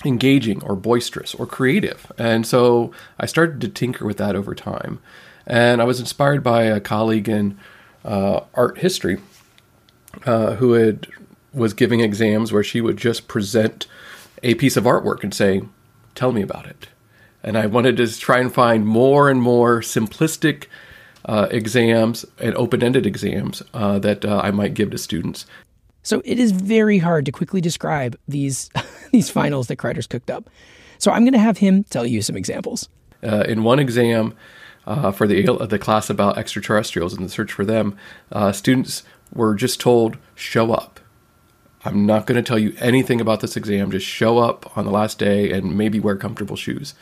engaging 0.04 0.62
or 0.62 0.76
boisterous 0.76 1.34
or 1.34 1.46
creative. 1.46 2.10
And 2.18 2.46
so 2.46 2.92
I 3.18 3.26
started 3.26 3.60
to 3.60 3.68
tinker 3.68 4.04
with 4.06 4.16
that 4.18 4.36
over 4.36 4.54
time. 4.54 5.00
And 5.46 5.80
I 5.82 5.84
was 5.84 6.00
inspired 6.00 6.42
by 6.42 6.64
a 6.64 6.80
colleague 6.80 7.28
in 7.28 7.58
uh, 8.04 8.40
art 8.54 8.78
history 8.78 9.18
uh, 10.24 10.54
who 10.54 10.72
had 10.72 11.06
was 11.52 11.74
giving 11.74 12.00
exams 12.00 12.52
where 12.52 12.62
she 12.62 12.80
would 12.80 12.96
just 12.96 13.26
present 13.26 13.86
a 14.42 14.54
piece 14.54 14.76
of 14.76 14.84
artwork 14.84 15.22
and 15.22 15.34
say, 15.34 15.62
"Tell 16.14 16.32
me 16.32 16.42
about 16.42 16.66
it." 16.66 16.88
And 17.42 17.58
I 17.58 17.66
wanted 17.66 17.96
to 17.96 18.18
try 18.18 18.38
and 18.38 18.52
find 18.52 18.86
more 18.86 19.28
and 19.28 19.42
more 19.42 19.80
simplistic 19.80 20.66
uh, 21.24 21.48
exams 21.50 22.24
and 22.38 22.54
open-ended 22.54 23.06
exams 23.06 23.62
uh, 23.74 23.98
that 23.98 24.24
uh, 24.24 24.40
I 24.42 24.50
might 24.50 24.74
give 24.74 24.90
to 24.90 24.98
students. 24.98 25.46
So 26.02 26.22
it 26.24 26.38
is 26.38 26.52
very 26.52 26.98
hard 26.98 27.26
to 27.26 27.32
quickly 27.32 27.60
describe 27.60 28.16
these 28.26 28.70
these 29.12 29.30
finals 29.30 29.68
that 29.68 29.76
Crider's 29.76 30.06
cooked 30.06 30.30
up. 30.30 30.48
So 30.98 31.10
I'm 31.10 31.22
going 31.22 31.32
to 31.32 31.38
have 31.38 31.58
him 31.58 31.84
tell 31.84 32.06
you 32.06 32.22
some 32.22 32.36
examples. 32.36 32.88
Uh, 33.22 33.44
in 33.48 33.62
one 33.62 33.78
exam 33.78 34.34
uh, 34.86 35.12
for 35.12 35.26
the 35.26 35.66
the 35.66 35.78
class 35.78 36.10
about 36.10 36.38
extraterrestrials 36.38 37.14
and 37.14 37.24
the 37.24 37.30
search 37.30 37.52
for 37.52 37.64
them, 37.64 37.96
uh, 38.32 38.52
students 38.52 39.02
were 39.32 39.54
just 39.54 39.80
told 39.80 40.16
show 40.34 40.72
up. 40.72 41.00
I'm 41.84 42.04
not 42.04 42.26
going 42.26 42.36
to 42.36 42.46
tell 42.46 42.58
you 42.58 42.74
anything 42.78 43.20
about 43.20 43.40
this 43.40 43.56
exam. 43.56 43.90
Just 43.90 44.06
show 44.06 44.38
up 44.38 44.76
on 44.76 44.84
the 44.84 44.90
last 44.90 45.18
day 45.18 45.50
and 45.50 45.78
maybe 45.78 45.98
wear 45.98 46.16
comfortable 46.16 46.56
shoes. 46.56 46.94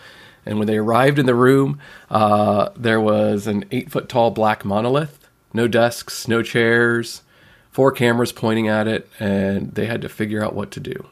And 0.47 0.59
when 0.59 0.69
they 0.69 0.79
arrived 0.79 1.19
in 1.19 1.27
the 1.27 1.35
room, 1.35 1.81
uh, 2.11 2.71
there 2.77 3.01
was 3.01 3.47
an 3.47 3.65
eight 3.73 3.91
foot 3.91 4.09
tall 4.09 4.31
black 4.31 4.65
monolith, 4.65 5.29
no 5.53 5.67
desks, 5.67 6.29
no 6.29 6.43
chairs, 6.43 7.23
four 7.71 7.93
cameras 7.93 8.33
pointing 8.33 8.69
at 8.69 8.89
it, 8.89 9.09
and 9.19 9.75
they 9.75 9.87
had 9.87 10.03
to 10.03 10.09
figure 10.09 10.45
out 10.45 10.55
what 10.55 10.71
to 10.73 10.81
do. 10.81 11.07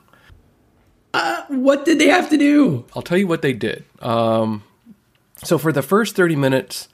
Uh, 1.14 1.42
what 1.48 1.84
did 1.84 1.98
they 1.98 2.08
have 2.08 2.28
to 2.30 2.36
do? 2.36 2.84
I'll 2.94 3.02
tell 3.02 3.16
you 3.16 3.26
what 3.26 3.42
they 3.42 3.52
did. 3.52 3.84
Um, 4.00 4.62
so 5.42 5.58
for 5.58 5.72
the 5.72 5.82
first 5.82 6.16
30 6.16 6.36
minutes, 6.36 6.88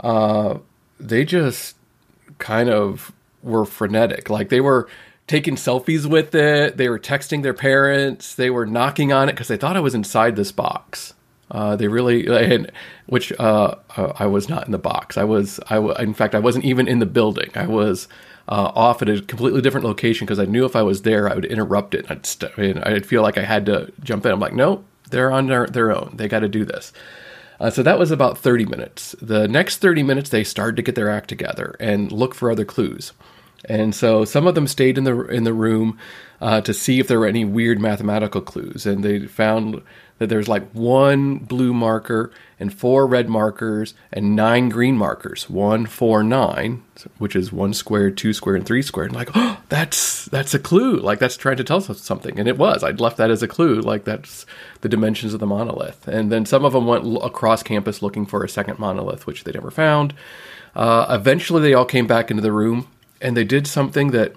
uh, 0.00 0.58
they 1.00 1.24
just 1.24 1.76
kind 2.38 2.68
of 2.68 3.12
were 3.42 3.64
frenetic. 3.64 4.30
Like 4.30 4.48
they 4.48 4.60
were 4.60 4.88
taking 5.26 5.56
selfies 5.56 6.06
with 6.06 6.34
it, 6.34 6.76
they 6.76 6.88
were 6.88 6.98
texting 6.98 7.42
their 7.42 7.54
parents, 7.54 8.34
they 8.34 8.50
were 8.50 8.66
knocking 8.66 9.12
on 9.12 9.28
it 9.28 9.32
because 9.32 9.48
they 9.48 9.56
thought 9.56 9.76
I 9.76 9.80
was 9.80 9.94
inside 9.94 10.36
this 10.36 10.52
box. 10.52 11.14
Uh, 11.50 11.76
they 11.76 11.88
really, 11.88 12.26
and, 12.26 12.70
which 13.06 13.32
uh, 13.38 13.74
uh 13.96 14.12
I 14.18 14.26
was 14.26 14.48
not 14.48 14.66
in 14.66 14.72
the 14.72 14.78
box. 14.78 15.16
I 15.16 15.24
was, 15.24 15.58
I 15.68 15.78
in 16.02 16.14
fact, 16.14 16.34
I 16.34 16.38
wasn't 16.38 16.64
even 16.64 16.86
in 16.86 16.98
the 16.98 17.06
building. 17.06 17.50
I 17.54 17.66
was 17.66 18.06
uh, 18.48 18.72
off 18.74 19.02
at 19.02 19.08
a 19.08 19.20
completely 19.20 19.60
different 19.60 19.86
location 19.86 20.26
because 20.26 20.38
I 20.38 20.46
knew 20.46 20.64
if 20.64 20.74
I 20.74 20.82
was 20.82 21.02
there, 21.02 21.30
I 21.30 21.34
would 21.34 21.44
interrupt 21.44 21.94
it. 21.94 22.06
I'd, 22.10 22.24
st- 22.24 22.52
I'd 22.58 23.06
feel 23.06 23.22
like 23.22 23.36
I 23.36 23.42
had 23.42 23.66
to 23.66 23.92
jump 24.02 24.24
in. 24.24 24.32
I'm 24.32 24.40
like, 24.40 24.54
no, 24.54 24.84
they're 25.10 25.30
on 25.30 25.46
their, 25.46 25.66
their 25.66 25.94
own. 25.94 26.14
They 26.16 26.28
got 26.28 26.40
to 26.40 26.48
do 26.48 26.64
this. 26.64 26.92
Uh, 27.60 27.70
so 27.70 27.82
that 27.82 27.98
was 27.98 28.10
about 28.10 28.38
30 28.38 28.64
minutes. 28.66 29.14
The 29.20 29.48
next 29.48 29.78
30 29.78 30.02
minutes, 30.02 30.30
they 30.30 30.44
started 30.44 30.76
to 30.76 30.82
get 30.82 30.94
their 30.94 31.10
act 31.10 31.28
together 31.28 31.76
and 31.78 32.10
look 32.10 32.34
for 32.34 32.50
other 32.50 32.64
clues. 32.64 33.12
And 33.64 33.94
so 33.94 34.24
some 34.24 34.46
of 34.46 34.54
them 34.54 34.68
stayed 34.68 34.96
in 34.96 35.04
the 35.04 35.22
in 35.26 35.42
the 35.42 35.52
room 35.52 35.98
uh, 36.40 36.60
to 36.60 36.72
see 36.72 37.00
if 37.00 37.08
there 37.08 37.18
were 37.18 37.26
any 37.26 37.44
weird 37.44 37.80
mathematical 37.80 38.40
clues, 38.40 38.86
and 38.86 39.04
they 39.04 39.26
found 39.26 39.82
that 40.18 40.28
there's 40.28 40.48
like 40.48 40.70
one 40.70 41.38
blue 41.38 41.74
marker 41.74 42.30
and 42.60 42.74
four 42.74 43.06
red 43.06 43.28
markers 43.28 43.94
and 44.12 44.34
nine 44.34 44.68
green 44.68 44.96
markers. 44.96 45.48
One, 45.48 45.86
four, 45.86 46.22
nine, 46.22 46.82
which 47.18 47.36
is 47.36 47.52
one 47.52 47.72
squared, 47.72 48.16
two 48.16 48.32
squared, 48.32 48.58
and 48.58 48.66
three 48.66 48.82
squared. 48.82 49.10
And 49.10 49.16
like, 49.16 49.30
oh, 49.34 49.60
that's 49.68 50.26
that's 50.26 50.54
a 50.54 50.58
clue. 50.58 50.96
Like 50.96 51.18
that's 51.18 51.36
trying 51.36 51.56
to 51.58 51.64
tell 51.64 51.78
us 51.78 52.00
something, 52.00 52.38
and 52.38 52.48
it 52.48 52.58
was. 52.58 52.82
I'd 52.82 53.00
left 53.00 53.16
that 53.18 53.30
as 53.30 53.42
a 53.42 53.48
clue. 53.48 53.80
Like 53.80 54.04
that's 54.04 54.46
the 54.80 54.88
dimensions 54.88 55.34
of 55.34 55.40
the 55.40 55.46
monolith. 55.46 56.08
And 56.08 56.32
then 56.32 56.46
some 56.46 56.64
of 56.64 56.72
them 56.72 56.86
went 56.86 57.04
across 57.22 57.62
campus 57.62 58.02
looking 58.02 58.26
for 58.26 58.44
a 58.44 58.48
second 58.48 58.78
monolith, 58.78 59.26
which 59.26 59.44
they 59.44 59.52
never 59.52 59.70
found. 59.70 60.14
Uh, 60.74 61.06
eventually, 61.10 61.62
they 61.62 61.74
all 61.74 61.84
came 61.84 62.06
back 62.06 62.30
into 62.30 62.42
the 62.42 62.52
room, 62.52 62.88
and 63.20 63.36
they 63.36 63.44
did 63.44 63.66
something 63.66 64.10
that 64.10 64.34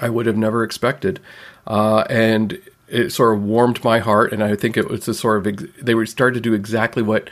I 0.00 0.10
would 0.10 0.26
have 0.26 0.36
never 0.36 0.62
expected. 0.62 1.20
Uh, 1.66 2.04
and 2.08 2.60
it 2.88 3.10
sort 3.10 3.36
of 3.36 3.42
warmed 3.42 3.82
my 3.82 3.98
heart, 3.98 4.32
and 4.32 4.42
I 4.42 4.54
think 4.56 4.76
it 4.76 4.88
was 4.88 5.08
a 5.08 5.14
sort 5.14 5.38
of 5.38 5.46
ex- 5.46 5.64
they 5.82 5.94
were 5.94 6.06
started 6.06 6.34
to 6.34 6.40
do 6.40 6.54
exactly 6.54 7.02
what 7.02 7.28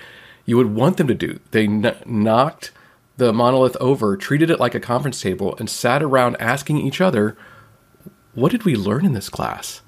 you 0.46 0.56
would 0.56 0.74
want 0.74 0.96
them 0.96 1.08
to 1.08 1.14
do. 1.14 1.38
They 1.52 1.66
knocked 1.66 2.72
the 3.16 3.32
monolith 3.32 3.76
over, 3.80 4.16
treated 4.16 4.50
it 4.50 4.60
like 4.60 4.74
a 4.74 4.80
conference 4.80 5.20
table, 5.20 5.56
and 5.58 5.70
sat 5.70 6.02
around 6.02 6.36
asking 6.40 6.78
each 6.78 7.00
other, 7.00 7.36
what 8.34 8.50
did 8.50 8.64
we 8.64 8.74
learn 8.74 9.04
in 9.04 9.12
this 9.12 9.28
class? 9.28 9.80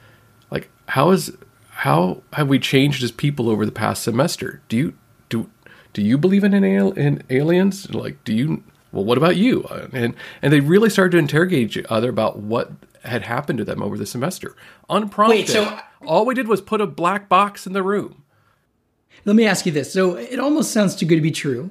Like, 0.51 0.71
how 0.89 1.11
is 1.11 1.37
how 1.71 2.23
have 2.33 2.49
we 2.49 2.59
changed 2.59 3.03
as 3.03 3.11
people 3.11 3.51
over 3.51 3.67
the 3.67 3.73
past 3.73 4.03
semester? 4.03 4.63
Do 4.69 4.77
you 4.77 4.95
do 5.29 5.51
do 5.93 6.03
you 6.03 6.17
believe 6.17 6.45
in 6.45 6.55
al- 6.55 6.93
in 6.93 7.23
aliens? 7.29 7.93
Like, 7.93 8.23
do 8.25 8.33
you? 8.33 8.63
Well, 8.93 9.05
what 9.05 9.19
about 9.19 9.37
you? 9.37 9.65
And 9.93 10.15
and 10.43 10.53
they 10.53 10.61
really 10.61 10.91
started 10.91 11.13
to 11.13 11.19
interrogate 11.19 11.77
each 11.77 11.85
other 11.89 12.09
about 12.09 12.39
what 12.39 12.71
had 13.07 13.23
happened 13.23 13.59
to 13.59 13.65
them 13.65 13.83
over 13.83 13.97
the 13.97 14.07
semester, 14.07 14.57
unprompted. 14.89 15.39
Wait, 15.41 15.49
so 15.49 15.79
all 16.05 16.27
we 16.27 16.35
did 16.35 16.49
was 16.49 16.61
put 16.61 16.81
a 16.81 16.87
black 16.87 17.29
box 17.29 17.67
in 17.67 17.73
the 17.73 17.83
room. 17.83 18.25
Let 19.25 19.37
me 19.37 19.47
ask 19.47 19.67
you 19.67 19.73
this. 19.73 19.93
So 19.93 20.17
it 20.17 20.39
almost 20.39 20.73
sounds 20.73 20.95
too 20.95 21.07
good 21.07 21.17
to 21.17 21.21
be 21.21 21.31
true. 21.31 21.71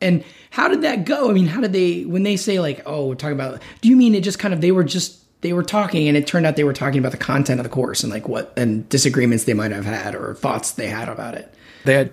And 0.00 0.24
how 0.50 0.68
did 0.68 0.82
that 0.82 1.04
go? 1.04 1.30
I 1.30 1.32
mean, 1.32 1.46
how 1.46 1.60
did 1.60 1.72
they 1.72 2.04
when 2.04 2.22
they 2.22 2.36
say 2.36 2.60
like, 2.60 2.82
"Oh, 2.86 3.08
we're 3.08 3.14
talking 3.14 3.34
about," 3.34 3.62
do 3.80 3.88
you 3.88 3.96
mean 3.96 4.14
it 4.14 4.22
just 4.22 4.38
kind 4.38 4.52
of 4.52 4.60
they 4.60 4.70
were 4.72 4.84
just 4.84 5.20
they 5.40 5.52
were 5.52 5.62
talking 5.62 6.08
and 6.08 6.16
it 6.16 6.26
turned 6.26 6.46
out 6.46 6.56
they 6.56 6.64
were 6.64 6.72
talking 6.72 6.98
about 6.98 7.12
the 7.12 7.18
content 7.18 7.60
of 7.60 7.64
the 7.64 7.70
course 7.70 8.02
and 8.02 8.12
like 8.12 8.28
what 8.28 8.52
and 8.56 8.88
disagreements 8.88 9.44
they 9.44 9.54
might 9.54 9.70
have 9.72 9.84
had 9.84 10.14
or 10.14 10.34
thoughts 10.34 10.72
they 10.72 10.88
had 10.88 11.08
about 11.08 11.34
it. 11.34 11.54
They 11.84 11.94
had 11.94 12.12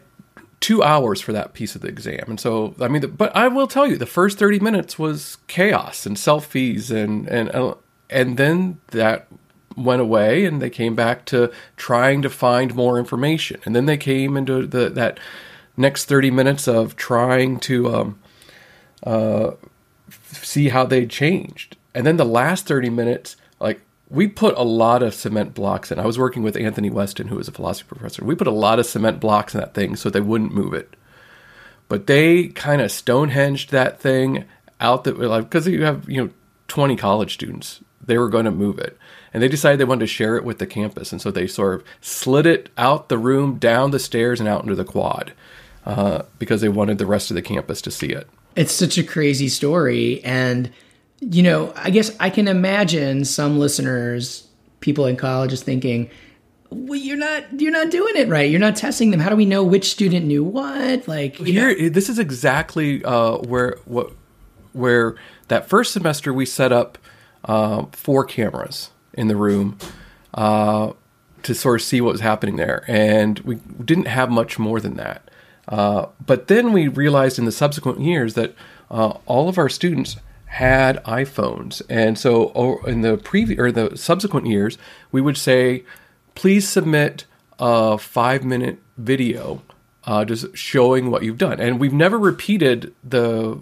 two 0.59 0.83
hours 0.83 1.19
for 1.21 1.33
that 1.33 1.53
piece 1.53 1.75
of 1.75 1.81
the 1.81 1.87
exam, 1.87 2.25
and 2.27 2.39
so 2.39 2.75
I 2.79 2.87
mean, 2.87 3.05
but 3.11 3.35
I 3.35 3.47
will 3.47 3.67
tell 3.67 3.87
you, 3.87 3.97
the 3.97 4.05
first 4.05 4.37
thirty 4.37 4.59
minutes 4.59 4.97
was 4.97 5.37
chaos 5.47 6.05
and 6.05 6.15
selfies 6.17 6.91
and 6.91 7.27
and 7.27 7.49
uh, 7.51 7.75
and 8.11 8.37
then 8.37 8.79
that 8.87 9.27
went 9.75 10.01
away 10.01 10.45
and 10.45 10.61
they 10.61 10.69
came 10.69 10.95
back 10.95 11.25
to 11.25 11.51
trying 11.77 12.21
to 12.21 12.29
find 12.29 12.75
more 12.75 12.99
information, 12.99 13.59
and 13.65 13.75
then 13.75 13.85
they 13.85 13.97
came 13.97 14.37
into 14.37 14.67
the 14.67 14.89
that 14.89 15.19
next 15.77 16.05
thirty 16.05 16.29
minutes 16.31 16.67
of 16.67 16.95
trying 16.95 17.59
to 17.61 17.93
um, 17.93 18.19
uh, 19.03 19.51
see 20.09 20.69
how 20.69 20.85
they 20.85 21.05
changed 21.05 21.77
and 21.93 22.05
then 22.05 22.17
the 22.17 22.25
last 22.25 22.67
30 22.67 22.89
minutes, 22.89 23.35
like 23.59 23.81
we 24.09 24.27
put 24.27 24.57
a 24.57 24.63
lot 24.63 25.03
of 25.03 25.13
cement 25.13 25.53
blocks 25.53 25.91
in. 25.91 25.99
I 25.99 26.05
was 26.05 26.19
working 26.19 26.43
with 26.43 26.55
Anthony 26.55 26.89
Weston, 26.89 27.27
who 27.27 27.35
was 27.35 27.47
a 27.47 27.51
philosophy 27.51 27.87
professor. 27.87 28.23
We 28.23 28.35
put 28.35 28.47
a 28.47 28.51
lot 28.51 28.79
of 28.79 28.85
cement 28.85 29.19
blocks 29.19 29.53
in 29.53 29.59
that 29.59 29.73
thing 29.73 29.95
so 29.95 30.09
they 30.09 30.21
wouldn't 30.21 30.53
move 30.53 30.73
it. 30.73 30.95
But 31.87 32.07
they 32.07 32.47
kind 32.49 32.81
of 32.81 32.91
stonehenged 32.91 33.71
that 33.71 33.99
thing 33.99 34.45
out 34.79 35.03
that 35.03 35.19
like 35.19 35.43
because 35.43 35.67
you 35.67 35.83
have 35.83 36.09
you 36.09 36.23
know 36.23 36.29
20 36.69 36.95
college 36.95 37.33
students, 37.33 37.81
they 38.05 38.17
were 38.17 38.29
going 38.29 38.45
to 38.45 38.51
move 38.51 38.79
it, 38.79 38.97
and 39.33 39.41
they 39.41 39.47
decided 39.47 39.79
they 39.79 39.85
wanted 39.85 40.01
to 40.01 40.07
share 40.07 40.35
it 40.35 40.43
with 40.43 40.59
the 40.59 40.67
campus, 40.67 41.11
and 41.11 41.21
so 41.21 41.31
they 41.31 41.47
sort 41.47 41.75
of 41.75 41.83
slid 42.01 42.45
it 42.45 42.69
out 42.77 43.09
the 43.09 43.17
room, 43.17 43.57
down 43.57 43.91
the 43.91 43.99
stairs, 43.99 44.39
and 44.39 44.49
out 44.49 44.63
into 44.63 44.75
the 44.75 44.85
quad 44.85 45.33
uh, 45.85 46.23
because 46.39 46.61
they 46.61 46.69
wanted 46.69 46.97
the 46.97 47.05
rest 47.05 47.31
of 47.31 47.35
the 47.35 47.41
campus 47.41 47.81
to 47.81 47.91
see 47.91 48.07
it. 48.07 48.27
It's 48.55 48.73
such 48.73 48.97
a 48.97 49.03
crazy 49.03 49.47
story, 49.47 50.23
and 50.23 50.71
you 51.19 51.43
know, 51.43 51.71
I 51.75 51.89
guess 51.89 52.15
I 52.19 52.29
can 52.29 52.47
imagine 52.47 53.25
some 53.25 53.59
listeners, 53.59 54.47
people 54.79 55.05
in 55.05 55.15
college, 55.15 55.53
is 55.53 55.63
thinking, 55.63 56.09
well, 56.69 56.99
you're 56.99 57.17
not 57.17 57.61
you're 57.61 57.71
not 57.71 57.91
doing 57.91 58.15
it 58.15 58.27
right. 58.27 58.49
You're 58.49 58.59
not 58.59 58.75
testing 58.75 59.11
them. 59.11 59.19
How 59.19 59.29
do 59.29 59.35
we 59.35 59.45
know 59.45 59.63
which 59.63 59.91
student 59.91 60.25
knew 60.25 60.43
what? 60.43 61.07
Like 61.07 61.35
here, 61.35 61.77
know. 61.77 61.89
this 61.89 62.09
is 62.09 62.17
exactly 62.17 63.03
uh, 63.03 63.37
where 63.37 63.77
what 63.85 64.11
where 64.73 65.15
that 65.49 65.67
first 65.67 65.93
semester 65.93 66.33
we 66.33 66.45
set 66.45 66.71
up 66.71 66.97
uh, 67.45 67.85
four 67.91 68.23
cameras 68.23 68.91
in 69.13 69.27
the 69.27 69.35
room 69.35 69.77
uh, 70.33 70.91
to 71.43 71.53
sort 71.55 71.81
of 71.81 71.85
see 71.85 72.01
what 72.01 72.11
was 72.11 72.21
happening 72.21 72.55
there, 72.55 72.83
and 72.87 73.39
we 73.39 73.55
didn't 73.83 74.07
have 74.07 74.29
much 74.29 74.59
more 74.59 74.79
than 74.79 74.95
that. 74.95 75.29
Uh, 75.67 76.07
but 76.25 76.47
then 76.47 76.73
we 76.73 76.87
realized 76.87 77.39
in 77.39 77.45
the 77.45 77.51
subsequent 77.51 77.99
years 77.99 78.33
that 78.33 78.53
uh, 78.89 79.17
all 79.25 79.49
of 79.49 79.57
our 79.57 79.69
students 79.69 80.17
had 80.45 81.03
iPhones, 81.05 81.81
and 81.89 82.17
so 82.17 82.79
in 82.85 83.01
the 83.01 83.17
previous 83.17 83.59
or 83.59 83.71
the 83.71 83.97
subsequent 83.97 84.47
years, 84.47 84.77
we 85.11 85.21
would 85.21 85.37
say, 85.37 85.83
please 86.35 86.67
submit 86.67 87.25
a 87.59 87.97
five 87.97 88.43
minute 88.43 88.79
video 88.97 89.61
uh, 90.05 90.25
just 90.25 90.55
showing 90.55 91.11
what 91.11 91.23
you've 91.23 91.37
done. 91.37 91.59
And 91.59 91.79
we've 91.79 91.93
never 91.93 92.17
repeated 92.17 92.93
the 93.03 93.59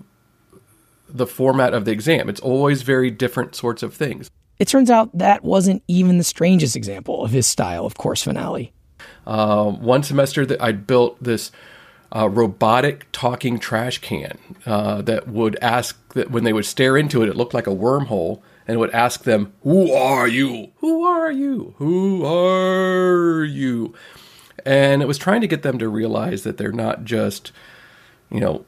the 1.13 1.27
format 1.27 1.73
of 1.73 1.85
the 1.85 1.91
exam. 1.91 2.29
It's 2.29 2.39
always 2.39 2.81
very 2.81 3.11
different 3.11 3.55
sorts 3.55 3.83
of 3.83 3.93
things. 3.93 4.29
It 4.57 4.67
turns 4.67 4.89
out 4.89 5.17
that 5.17 5.43
wasn't 5.43 5.83
even 5.87 6.17
the 6.17 6.23
strangest 6.23 6.75
example 6.75 7.23
of 7.23 7.31
his 7.31 7.47
style 7.47 7.85
of 7.85 7.95
course 7.95 8.23
finale. 8.23 8.73
Uh, 9.25 9.71
one 9.71 10.03
semester 10.03 10.45
that 10.45 10.61
I 10.61 10.71
built 10.71 11.21
this 11.23 11.51
uh, 12.15 12.27
robotic 12.27 13.05
talking 13.11 13.59
trash 13.59 13.99
can 13.99 14.37
uh, 14.65 15.01
that 15.03 15.27
would 15.27 15.57
ask 15.61 16.13
that 16.13 16.31
when 16.31 16.43
they 16.43 16.53
would 16.53 16.65
stare 16.65 16.97
into 16.97 17.21
it, 17.21 17.29
it 17.29 17.35
looked 17.35 17.53
like 17.53 17.67
a 17.67 17.71
wormhole 17.71 18.41
and 18.67 18.79
would 18.79 18.91
ask 18.91 19.23
them, 19.23 19.53
Who 19.63 19.91
are 19.93 20.27
you? 20.27 20.71
Who 20.77 21.03
are 21.03 21.31
you? 21.31 21.75
Who 21.77 22.25
are 22.25 23.43
you? 23.43 23.93
And 24.65 25.01
it 25.01 25.07
was 25.07 25.17
trying 25.17 25.41
to 25.41 25.47
get 25.47 25.61
them 25.61 25.77
to 25.79 25.87
realize 25.87 26.43
that 26.43 26.57
they're 26.57 26.71
not 26.71 27.05
just, 27.05 27.51
you 28.29 28.39
know, 28.39 28.65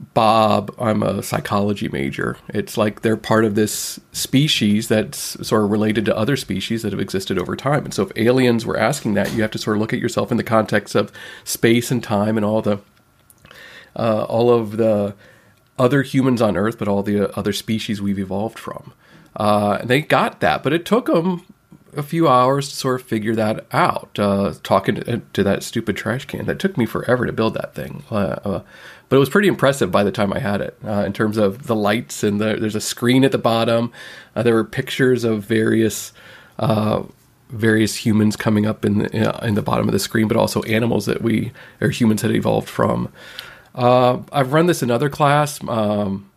Bob, 0.00 0.74
I'm 0.78 1.02
a 1.02 1.22
psychology 1.22 1.88
major. 1.88 2.36
It's 2.48 2.76
like 2.76 3.02
they're 3.02 3.16
part 3.16 3.44
of 3.44 3.54
this 3.54 4.00
species 4.12 4.88
that's 4.88 5.46
sort 5.46 5.64
of 5.64 5.70
related 5.70 6.04
to 6.06 6.16
other 6.16 6.36
species 6.36 6.82
that 6.82 6.92
have 6.92 7.00
existed 7.00 7.38
over 7.38 7.54
time. 7.54 7.84
And 7.84 7.94
so 7.94 8.02
if 8.02 8.12
aliens 8.16 8.66
were 8.66 8.76
asking 8.76 9.14
that, 9.14 9.32
you 9.32 9.42
have 9.42 9.52
to 9.52 9.58
sort 9.58 9.76
of 9.76 9.80
look 9.80 9.92
at 9.92 10.00
yourself 10.00 10.30
in 10.30 10.36
the 10.36 10.42
context 10.42 10.94
of 10.94 11.12
space 11.44 11.90
and 11.90 12.02
time 12.02 12.36
and 12.36 12.44
all 12.44 12.60
the 12.60 12.80
uh, 13.96 14.24
all 14.24 14.50
of 14.50 14.76
the 14.76 15.14
other 15.78 16.02
humans 16.02 16.42
on 16.42 16.56
Earth, 16.56 16.78
but 16.78 16.88
all 16.88 17.02
the 17.02 17.36
other 17.38 17.52
species 17.52 18.02
we've 18.02 18.18
evolved 18.18 18.58
from. 18.58 18.92
Uh, 19.36 19.84
they 19.84 20.00
got 20.00 20.40
that, 20.40 20.62
but 20.62 20.72
it 20.72 20.84
took 20.84 21.06
them 21.06 21.44
a 21.96 22.02
few 22.02 22.28
hours 22.28 22.68
to 22.68 22.76
sort 22.76 23.00
of 23.00 23.06
figure 23.06 23.34
that 23.34 23.66
out. 23.72 24.18
Uh, 24.18 24.54
talking 24.62 24.96
to, 24.96 25.22
to, 25.32 25.42
that 25.42 25.62
stupid 25.62 25.96
trash 25.96 26.24
can 26.24 26.46
that 26.46 26.58
took 26.58 26.76
me 26.76 26.86
forever 26.86 27.26
to 27.26 27.32
build 27.32 27.54
that 27.54 27.74
thing. 27.74 28.02
Uh, 28.10 28.38
uh 28.44 28.62
but 29.08 29.16
it 29.16 29.18
was 29.18 29.28
pretty 29.28 29.48
impressive 29.48 29.90
by 29.90 30.02
the 30.02 30.12
time 30.12 30.32
I 30.32 30.38
had 30.38 30.60
it 30.60 30.78
uh, 30.84 31.04
in 31.04 31.12
terms 31.12 31.36
of 31.36 31.66
the 31.66 31.76
lights 31.76 32.22
and 32.22 32.40
the, 32.40 32.56
there's 32.56 32.74
a 32.74 32.80
screen 32.80 33.24
at 33.24 33.32
the 33.32 33.38
bottom. 33.38 33.92
Uh, 34.34 34.42
there 34.42 34.54
were 34.54 34.64
pictures 34.64 35.24
of 35.24 35.44
various 35.44 36.12
uh, 36.58 37.02
various 37.50 37.94
humans 37.94 38.36
coming 38.36 38.66
up 38.66 38.84
in 38.84 38.98
the, 38.98 39.44
in 39.44 39.54
the 39.54 39.62
bottom 39.62 39.86
of 39.86 39.92
the 39.92 39.98
screen, 39.98 40.26
but 40.26 40.36
also 40.36 40.62
animals 40.62 41.06
that 41.06 41.22
we 41.22 41.52
or 41.80 41.90
humans 41.90 42.22
had 42.22 42.30
evolved 42.30 42.68
from. 42.68 43.12
Uh, 43.74 44.18
I've 44.32 44.52
run 44.52 44.66
this 44.66 44.82
in 44.82 44.90
other 44.90 45.08
class. 45.08 45.60
Um, 45.68 46.30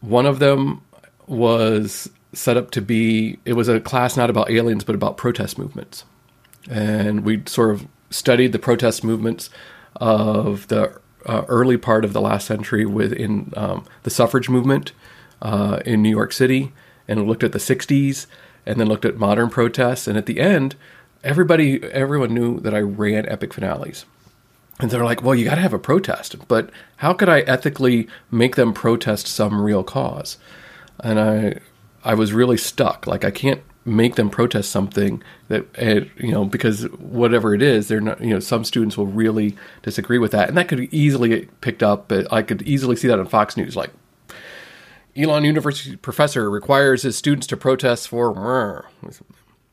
one 0.00 0.26
of 0.26 0.38
them 0.38 0.82
was 1.26 2.10
set 2.32 2.56
up 2.56 2.70
to 2.72 2.82
be 2.82 3.38
it 3.44 3.54
was 3.54 3.68
a 3.68 3.80
class 3.80 4.16
not 4.16 4.28
about 4.28 4.50
aliens 4.50 4.82
but 4.82 4.94
about 4.94 5.16
protest 5.16 5.56
movements 5.56 6.04
and 6.68 7.24
we 7.24 7.40
sort 7.46 7.70
of 7.70 7.86
studied 8.10 8.52
the 8.52 8.58
protest 8.58 9.04
movements 9.04 9.50
of 9.96 10.66
the 10.68 10.98
uh, 11.26 11.44
early 11.48 11.76
part 11.76 12.04
of 12.04 12.12
the 12.12 12.20
last 12.20 12.46
century 12.46 12.84
within 12.84 13.52
um, 13.56 13.84
the 14.02 14.10
suffrage 14.10 14.48
movement 14.48 14.92
uh, 15.42 15.80
in 15.84 16.02
New 16.02 16.10
York 16.10 16.32
City, 16.32 16.72
and 17.08 17.26
looked 17.26 17.42
at 17.42 17.52
the 17.52 17.58
'60s, 17.58 18.26
and 18.66 18.80
then 18.80 18.88
looked 18.88 19.04
at 19.04 19.16
modern 19.16 19.50
protests. 19.50 20.06
And 20.06 20.16
at 20.16 20.26
the 20.26 20.40
end, 20.40 20.76
everybody, 21.22 21.82
everyone 21.84 22.34
knew 22.34 22.60
that 22.60 22.74
I 22.74 22.80
ran 22.80 23.28
epic 23.28 23.54
finales. 23.54 24.04
And 24.80 24.90
they're 24.90 25.04
like, 25.04 25.22
well, 25.22 25.34
you 25.34 25.44
got 25.44 25.54
to 25.54 25.60
have 25.60 25.72
a 25.72 25.78
protest, 25.78 26.48
but 26.48 26.70
how 26.96 27.12
could 27.12 27.28
I 27.28 27.40
ethically 27.40 28.08
make 28.30 28.56
them 28.56 28.72
protest 28.72 29.28
some 29.28 29.60
real 29.60 29.84
cause? 29.84 30.36
And 31.00 31.20
I, 31.20 31.60
I 32.02 32.14
was 32.14 32.32
really 32.32 32.56
stuck. 32.56 33.06
Like, 33.06 33.24
I 33.24 33.30
can't 33.30 33.62
make 33.84 34.14
them 34.14 34.30
protest 34.30 34.70
something 34.70 35.22
that 35.48 35.66
eh, 35.76 36.00
you 36.16 36.30
know 36.30 36.44
because 36.44 36.84
whatever 36.92 37.54
it 37.54 37.60
is 37.60 37.88
they're 37.88 38.00
not 38.00 38.20
you 38.20 38.30
know 38.30 38.40
some 38.40 38.64
students 38.64 38.96
will 38.96 39.06
really 39.06 39.56
disagree 39.82 40.18
with 40.18 40.32
that. 40.32 40.48
And 40.48 40.56
that 40.56 40.68
could 40.68 40.80
easily 40.92 41.28
get 41.28 41.60
picked 41.60 41.82
up 41.82 42.10
i 42.30 42.42
could 42.42 42.62
easily 42.62 42.96
see 42.96 43.08
that 43.08 43.18
on 43.18 43.26
fox 43.26 43.56
news 43.56 43.76
like 43.76 43.90
elon 45.16 45.44
university 45.44 45.96
professor 45.96 46.50
requires 46.50 47.02
his 47.02 47.16
students 47.16 47.46
to 47.48 47.56
protest 47.56 48.08
for 48.08 48.86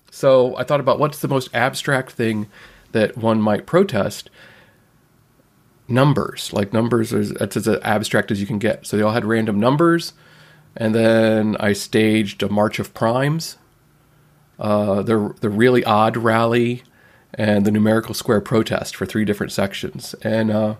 so 0.09 0.55
i 0.57 0.63
thought 0.63 0.79
about 0.81 0.99
what's 0.99 1.19
the 1.19 1.27
most 1.27 1.49
abstract 1.53 2.11
thing 2.11 2.47
that 2.91 3.17
one 3.17 3.41
might 3.41 3.65
protest? 3.65 4.29
Numbers 5.87 6.53
like 6.53 6.71
numbers 6.71 7.11
is 7.11 7.31
that's 7.31 7.57
as 7.57 7.67
abstract 7.67 8.31
as 8.31 8.39
you 8.39 8.47
can 8.47 8.59
get. 8.59 8.85
So 8.85 8.95
they 8.95 9.03
all 9.03 9.11
had 9.11 9.25
random 9.25 9.59
numbers 9.59 10.13
and 10.77 10.95
then 10.95 11.57
i 11.59 11.73
staged 11.73 12.41
a 12.41 12.47
march 12.47 12.79
of 12.79 12.93
primes 12.93 13.57
uh, 14.61 15.01
the 15.01 15.35
the 15.41 15.49
really 15.49 15.83
odd 15.83 16.15
rally, 16.15 16.83
and 17.33 17.65
the 17.65 17.71
numerical 17.71 18.13
square 18.13 18.41
protest 18.41 18.95
for 18.95 19.05
three 19.05 19.25
different 19.25 19.51
sections, 19.51 20.15
and 20.21 20.51
uh, 20.51 20.75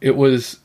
it 0.00 0.16
was 0.16 0.58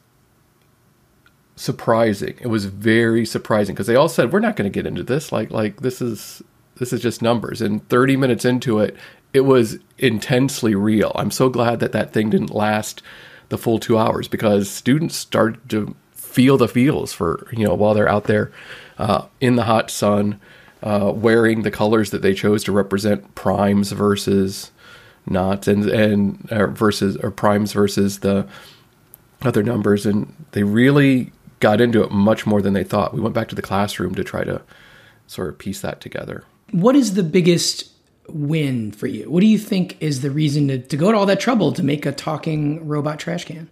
surprising. 1.56 2.36
It 2.40 2.48
was 2.48 2.66
very 2.66 3.26
surprising 3.26 3.76
because 3.76 3.88
they 3.88 3.96
all 3.96 4.10
said 4.10 4.32
we're 4.32 4.40
not 4.40 4.56
going 4.56 4.72
to 4.72 4.74
get 4.74 4.88
into 4.88 5.04
this. 5.04 5.32
Like 5.32 5.52
like 5.52 5.82
this 5.82 6.02
is 6.02 6.42
this 6.78 6.94
is 6.94 7.02
just 7.02 7.22
numbers. 7.22 7.62
And 7.62 7.88
30 7.90 8.18
minutes 8.18 8.46
into 8.46 8.80
it, 8.80 8.96
it 9.34 9.42
was 9.42 9.80
intensely 9.98 10.76
real. 10.76 11.12
I'm 11.16 11.32
so 11.32 11.50
glad 11.50 11.80
that 11.80 11.92
that 11.92 12.14
thing 12.14 12.30
didn't 12.30 12.54
last 12.54 13.02
the 13.50 13.58
full 13.58 13.80
two 13.80 13.98
hours 13.98 14.28
because 14.28 14.70
students 14.70 15.16
started 15.16 15.70
to 15.70 15.96
feel 16.12 16.58
the 16.58 16.68
feels 16.68 17.14
for 17.14 17.48
you 17.52 17.66
know 17.66 17.74
while 17.74 17.94
they're 17.94 18.10
out 18.10 18.26
there 18.26 18.52
uh, 18.98 19.26
in 19.42 19.56
the 19.56 19.64
hot 19.64 19.90
sun 19.90 20.40
uh, 20.84 21.12
wearing 21.16 21.64
the 21.64 21.72
colors 21.72 22.12
that 22.12 22.22
they 22.22 22.34
chose 22.34 22.64
to 22.66 22.72
represent 22.72 23.36
primes 23.36 23.92
versus 23.92 24.72
not, 25.26 25.68
and 25.68 25.86
and 25.90 26.52
uh, 26.52 26.68
versus 26.68 27.18
or 27.18 27.32
primes 27.32 27.74
versus 27.74 28.20
the 28.20 28.48
other 29.42 29.64
numbers, 29.64 30.06
and 30.06 30.34
they 30.52 30.64
really 30.64 31.32
got 31.60 31.82
into 31.82 32.04
it 32.04 32.12
much 32.12 32.46
more 32.46 32.62
than 32.62 32.74
they 32.74 32.84
thought. 32.84 33.14
We 33.14 33.22
went 33.22 33.36
back 33.36 33.50
to 33.50 33.56
the 33.56 33.62
classroom 33.62 34.16
to 34.16 34.24
try 34.24 34.44
to 34.44 34.62
sort 35.28 35.50
of 35.50 35.58
piece 35.58 35.82
that 35.82 36.02
together. 36.02 36.44
What 36.72 36.96
is 36.96 37.16
the 37.16 37.24
biggest 37.24 37.92
win 38.30 38.92
for 38.92 39.08
you? 39.08 39.30
What 39.30 39.42
do 39.42 39.48
you 39.48 39.58
think 39.58 39.98
is 40.00 40.22
the 40.22 40.32
reason 40.32 40.68
to, 40.68 40.80
to 40.80 40.98
go 40.98 41.12
to 41.12 41.18
all 41.18 41.26
that 41.26 41.40
trouble 41.40 41.72
to 41.74 41.84
make 41.84 42.06
a 42.06 42.12
talking 42.12 42.88
robot 42.88 43.20
trash 43.20 43.46
can? 43.46 43.70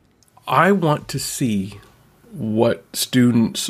I 0.48 0.72
want 0.72 1.08
to 1.10 1.20
see 1.20 1.80
what 2.32 2.84
students 2.96 3.70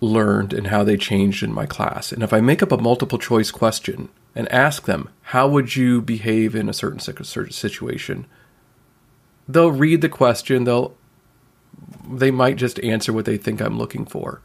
learned 0.00 0.52
and 0.52 0.66
how 0.66 0.84
they 0.84 0.96
changed 0.96 1.42
in 1.42 1.52
my 1.52 1.66
class. 1.66 2.12
And 2.12 2.22
if 2.22 2.32
I 2.32 2.40
make 2.40 2.62
up 2.62 2.72
a 2.72 2.76
multiple 2.76 3.18
choice 3.18 3.50
question 3.50 4.08
and 4.34 4.50
ask 4.52 4.84
them, 4.84 5.08
how 5.22 5.48
would 5.48 5.76
you 5.76 6.02
behave 6.02 6.54
in 6.54 6.68
a 6.68 6.74
certain 6.74 7.00
situation? 7.00 8.26
They'll 9.48 9.72
read 9.72 10.00
the 10.00 10.08
question, 10.08 10.64
they'll 10.64 10.96
they 12.08 12.30
might 12.30 12.56
just 12.56 12.78
answer 12.80 13.12
what 13.12 13.24
they 13.24 13.36
think 13.36 13.60
I'm 13.60 13.78
looking 13.78 14.06
for. 14.06 14.40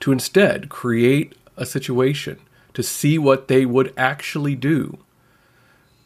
To 0.00 0.12
instead 0.12 0.68
create 0.68 1.34
a 1.56 1.64
situation 1.64 2.40
to 2.74 2.82
see 2.82 3.18
what 3.18 3.48
they 3.48 3.64
would 3.64 3.94
actually 3.96 4.54
do 4.54 4.98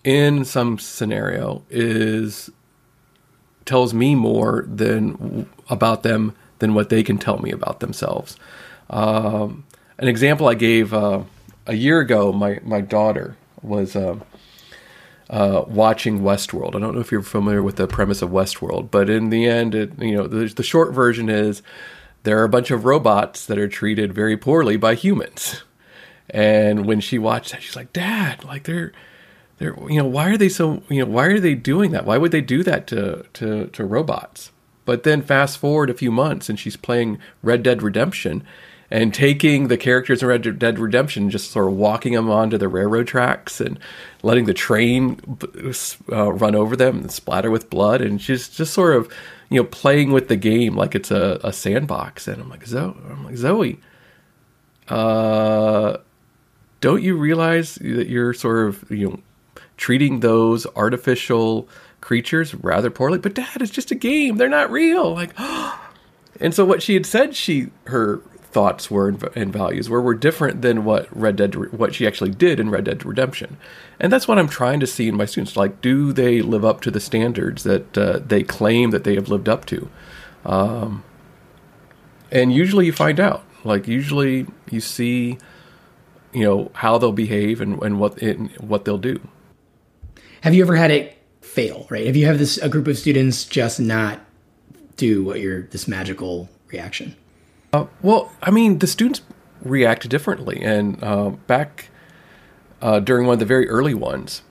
in 0.04 0.44
some 0.44 0.78
scenario 0.78 1.64
is 1.70 2.50
tells 3.64 3.92
me 3.92 4.14
more 4.14 4.64
than 4.68 5.48
about 5.68 6.02
them 6.02 6.34
than 6.58 6.74
what 6.74 6.88
they 6.88 7.02
can 7.02 7.18
tell 7.18 7.38
me 7.38 7.50
about 7.50 7.80
themselves. 7.80 8.36
Um, 8.90 9.64
an 9.98 10.08
example 10.08 10.48
I 10.48 10.54
gave 10.54 10.94
uh, 10.94 11.22
a 11.66 11.74
year 11.74 12.00
ago, 12.00 12.32
my 12.32 12.60
my 12.62 12.80
daughter 12.80 13.36
was 13.62 13.96
uh, 13.96 14.18
uh, 15.30 15.64
watching 15.66 16.20
Westworld. 16.20 16.74
I 16.74 16.78
don't 16.78 16.94
know 16.94 17.00
if 17.00 17.12
you're 17.12 17.22
familiar 17.22 17.62
with 17.62 17.76
the 17.76 17.86
premise 17.86 18.22
of 18.22 18.30
Westworld, 18.30 18.90
but 18.90 19.10
in 19.10 19.30
the 19.30 19.46
end, 19.46 19.74
it, 19.74 19.98
you 20.00 20.16
know, 20.16 20.26
the, 20.26 20.46
the 20.46 20.62
short 20.62 20.92
version 20.92 21.28
is 21.28 21.62
there 22.22 22.38
are 22.38 22.44
a 22.44 22.48
bunch 22.48 22.70
of 22.70 22.84
robots 22.84 23.46
that 23.46 23.58
are 23.58 23.68
treated 23.68 24.12
very 24.12 24.36
poorly 24.36 24.76
by 24.76 24.94
humans. 24.94 25.62
And 26.30 26.84
when 26.84 27.00
she 27.00 27.18
watched 27.18 27.52
that, 27.52 27.62
she's 27.62 27.76
like, 27.76 27.92
"Dad, 27.92 28.44
like 28.44 28.64
they're." 28.64 28.92
They're, 29.58 29.74
you 29.90 29.96
know, 29.96 30.06
why 30.06 30.30
are 30.30 30.36
they 30.36 30.48
so, 30.48 30.84
you 30.88 31.04
know, 31.04 31.10
why 31.10 31.26
are 31.26 31.40
they 31.40 31.56
doing 31.56 31.90
that? 31.90 32.04
Why 32.04 32.16
would 32.16 32.30
they 32.30 32.40
do 32.40 32.62
that 32.62 32.86
to, 32.86 33.24
to, 33.32 33.66
to 33.66 33.84
robots? 33.84 34.52
But 34.84 35.02
then 35.02 35.20
fast 35.20 35.58
forward 35.58 35.90
a 35.90 35.94
few 35.94 36.12
months 36.12 36.48
and 36.48 36.56
she's 36.56 36.76
playing 36.76 37.18
Red 37.42 37.64
Dead 37.64 37.82
Redemption 37.82 38.44
and 38.90 39.12
taking 39.12 39.68
the 39.68 39.76
characters 39.76 40.22
in 40.22 40.28
Red 40.28 40.58
Dead 40.58 40.78
Redemption, 40.78 41.28
just 41.30 41.50
sort 41.50 41.66
of 41.66 41.74
walking 41.74 42.14
them 42.14 42.30
onto 42.30 42.56
the 42.56 42.68
railroad 42.68 43.06
tracks 43.06 43.60
and 43.60 43.78
letting 44.22 44.46
the 44.46 44.54
train 44.54 45.20
uh, 46.10 46.32
run 46.32 46.54
over 46.54 46.74
them 46.74 47.00
and 47.00 47.12
splatter 47.12 47.50
with 47.50 47.68
blood, 47.68 48.00
and 48.00 48.18
just 48.18 48.56
just 48.56 48.72
sort 48.72 48.96
of 48.96 49.12
you 49.50 49.60
know 49.60 49.68
playing 49.68 50.12
with 50.12 50.28
the 50.28 50.36
game 50.36 50.74
like 50.74 50.94
it's 50.94 51.10
a, 51.10 51.38
a 51.44 51.52
sandbox. 51.52 52.26
And 52.26 52.40
I'm 52.40 52.48
like 52.48 52.66
Zoe, 52.66 52.94
I'm 53.10 53.24
like 53.24 53.36
Zoe, 53.36 53.78
uh, 54.88 55.98
don't 56.80 57.02
you 57.02 57.16
realize 57.16 57.74
that 57.76 58.08
you're 58.08 58.32
sort 58.32 58.68
of 58.68 58.90
you 58.90 59.10
know 59.10 59.20
treating 59.76 60.20
those 60.20 60.66
artificial 60.76 61.68
creatures 62.00 62.54
rather 62.54 62.88
poorly? 62.88 63.18
But 63.18 63.34
Dad, 63.34 63.60
it's 63.60 63.70
just 63.70 63.90
a 63.90 63.94
game; 63.94 64.38
they're 64.38 64.48
not 64.48 64.70
real. 64.70 65.12
Like. 65.12 65.32
And 66.40 66.54
so 66.54 66.64
what 66.64 66.84
she 66.84 66.94
had 66.94 67.04
said 67.04 67.34
she 67.34 67.70
her 67.88 68.20
thoughts 68.58 68.90
were 68.90 69.14
and 69.36 69.52
values 69.52 69.88
were 69.88 70.02
were 70.02 70.16
different 70.16 70.62
than 70.62 70.84
what 70.84 71.06
Red 71.16 71.36
Dead 71.36 71.54
what 71.72 71.94
she 71.94 72.08
actually 72.08 72.32
did 72.32 72.58
in 72.58 72.70
Red 72.70 72.82
Dead 72.86 73.04
Redemption, 73.04 73.56
and 74.00 74.12
that's 74.12 74.26
what 74.26 74.36
I'm 74.36 74.48
trying 74.48 74.80
to 74.80 74.86
see 74.86 75.06
in 75.06 75.16
my 75.16 75.26
students. 75.26 75.56
Like, 75.56 75.80
do 75.80 76.12
they 76.12 76.42
live 76.42 76.64
up 76.64 76.80
to 76.80 76.90
the 76.90 76.98
standards 76.98 77.62
that 77.62 77.96
uh, 77.96 78.18
they 78.18 78.42
claim 78.42 78.90
that 78.90 79.04
they 79.04 79.14
have 79.14 79.28
lived 79.28 79.48
up 79.48 79.64
to? 79.66 79.88
Um, 80.44 81.04
and 82.32 82.52
usually 82.52 82.86
you 82.86 82.92
find 82.92 83.20
out. 83.20 83.44
Like, 83.62 83.86
usually 83.86 84.48
you 84.68 84.80
see, 84.80 85.38
you 86.32 86.42
know, 86.42 86.72
how 86.74 86.98
they'll 86.98 87.12
behave 87.12 87.60
and, 87.60 87.80
and 87.80 88.00
what 88.00 88.20
it, 88.20 88.60
what 88.60 88.84
they'll 88.84 88.98
do. 88.98 89.20
Have 90.40 90.52
you 90.52 90.64
ever 90.64 90.74
had 90.74 90.90
it 90.90 91.16
fail? 91.42 91.86
Right? 91.90 92.06
If 92.08 92.16
you 92.16 92.26
have 92.26 92.40
this 92.40 92.58
a 92.58 92.68
group 92.68 92.88
of 92.88 92.98
students 92.98 93.44
just 93.44 93.78
not 93.78 94.18
do 94.96 95.22
what 95.22 95.38
you're 95.38 95.62
this 95.70 95.86
magical 95.86 96.48
reaction? 96.72 97.14
Uh, 97.72 97.86
well, 98.02 98.32
I 98.42 98.50
mean, 98.50 98.78
the 98.78 98.86
students 98.86 99.22
react 99.62 100.08
differently, 100.08 100.60
and 100.62 101.02
uh, 101.02 101.30
back 101.46 101.90
uh, 102.80 103.00
during 103.00 103.26
one 103.26 103.34
of 103.34 103.38
the 103.40 103.44
very 103.44 103.68
early 103.68 103.94
ones, 103.94 104.42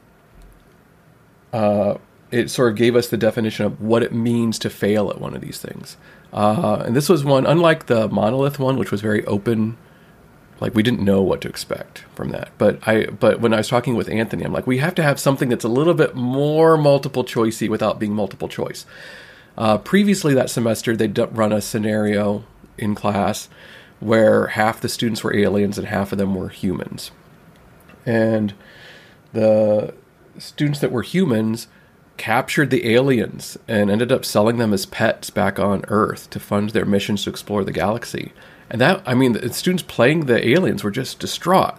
uh, 1.54 1.98
it 2.32 2.50
sort 2.50 2.72
of 2.72 2.78
gave 2.78 2.96
us 2.96 3.08
the 3.08 3.18
definition 3.18 3.66
of 3.66 3.82
what 3.82 4.04
it 4.04 4.14
means 4.14 4.60
to 4.60 4.70
fail 4.70 5.10
at 5.10 5.20
one 5.20 5.34
of 5.34 5.42
these 5.42 5.60
things. 5.60 5.98
Uh, 6.34 6.84
and 6.86 6.96
this 6.96 7.10
was 7.10 7.24
one, 7.24 7.46
unlike 7.46 7.88
the 7.88 8.08
monolith 8.10 8.60
one, 8.60 8.78
which 8.78 8.92
was 8.92 9.02
very 9.02 9.26
open. 9.26 9.78
Like 10.60 10.74
we 10.74 10.84
didn't 10.84 11.02
know 11.02 11.22
what 11.22 11.42
to 11.42 11.48
expect 11.48 12.00
from 12.16 12.30
that, 12.30 12.50
but 12.58 12.80
I. 12.88 13.06
But 13.06 13.40
when 13.40 13.54
I 13.54 13.58
was 13.58 13.68
talking 13.68 13.96
with 13.96 14.10
Anthony, 14.10 14.44
I'm 14.44 14.52
like, 14.52 14.66
we 14.66 14.80
have 14.80 14.96
to 14.96 15.04
have 15.04 15.20
something 15.20 15.50
that's 15.50 15.64
a 15.64 15.70
little 15.70 15.94
bit 15.94 16.16
more 16.16 16.78
multiple 16.78 17.24
choicey 17.24 17.70
without 17.70 18.00
being 18.00 18.14
multiple 18.14 18.50
choice. 18.50 18.88
Uh, 19.56 19.78
previously 19.78 20.34
that 20.34 20.50
semester, 20.50 20.96
they'd 20.96 21.18
run 21.36 21.54
a 21.54 21.62
scenario 21.62 22.44
in 22.78 22.96
class 22.96 23.50
where 24.00 24.48
half 24.48 24.80
the 24.80 24.90
students 24.90 25.24
were 25.24 25.36
aliens 25.36 25.78
and 25.78 25.88
half 25.88 26.12
of 26.12 26.18
them 26.18 26.36
were 26.36 26.50
humans. 26.50 27.12
And 28.06 28.54
the 29.34 29.94
students 30.38 30.80
that 30.80 30.92
were 30.92 31.02
humans 31.02 31.68
captured 32.18 32.70
the 32.70 32.94
aliens 32.94 33.58
and 33.68 33.90
ended 33.90 34.12
up 34.12 34.26
selling 34.26 34.58
them 34.58 34.74
as 34.74 34.86
pets 34.86 35.30
back 35.30 35.60
on 35.60 35.86
Earth 35.88 36.30
to 36.32 36.40
fund 36.40 36.72
their 36.72 36.86
missions 36.86 37.24
to 37.24 37.30
explore 37.30 37.64
the 37.64 37.72
galaxy. 37.72 38.34
And 38.70 38.82
that, 38.82 39.02
I 39.06 39.14
mean, 39.14 39.34
the 39.34 39.54
students 39.54 39.84
playing 39.84 40.26
the 40.26 40.48
aliens 40.48 40.84
were 40.84 40.92
just 40.92 41.20
distraught, 41.20 41.76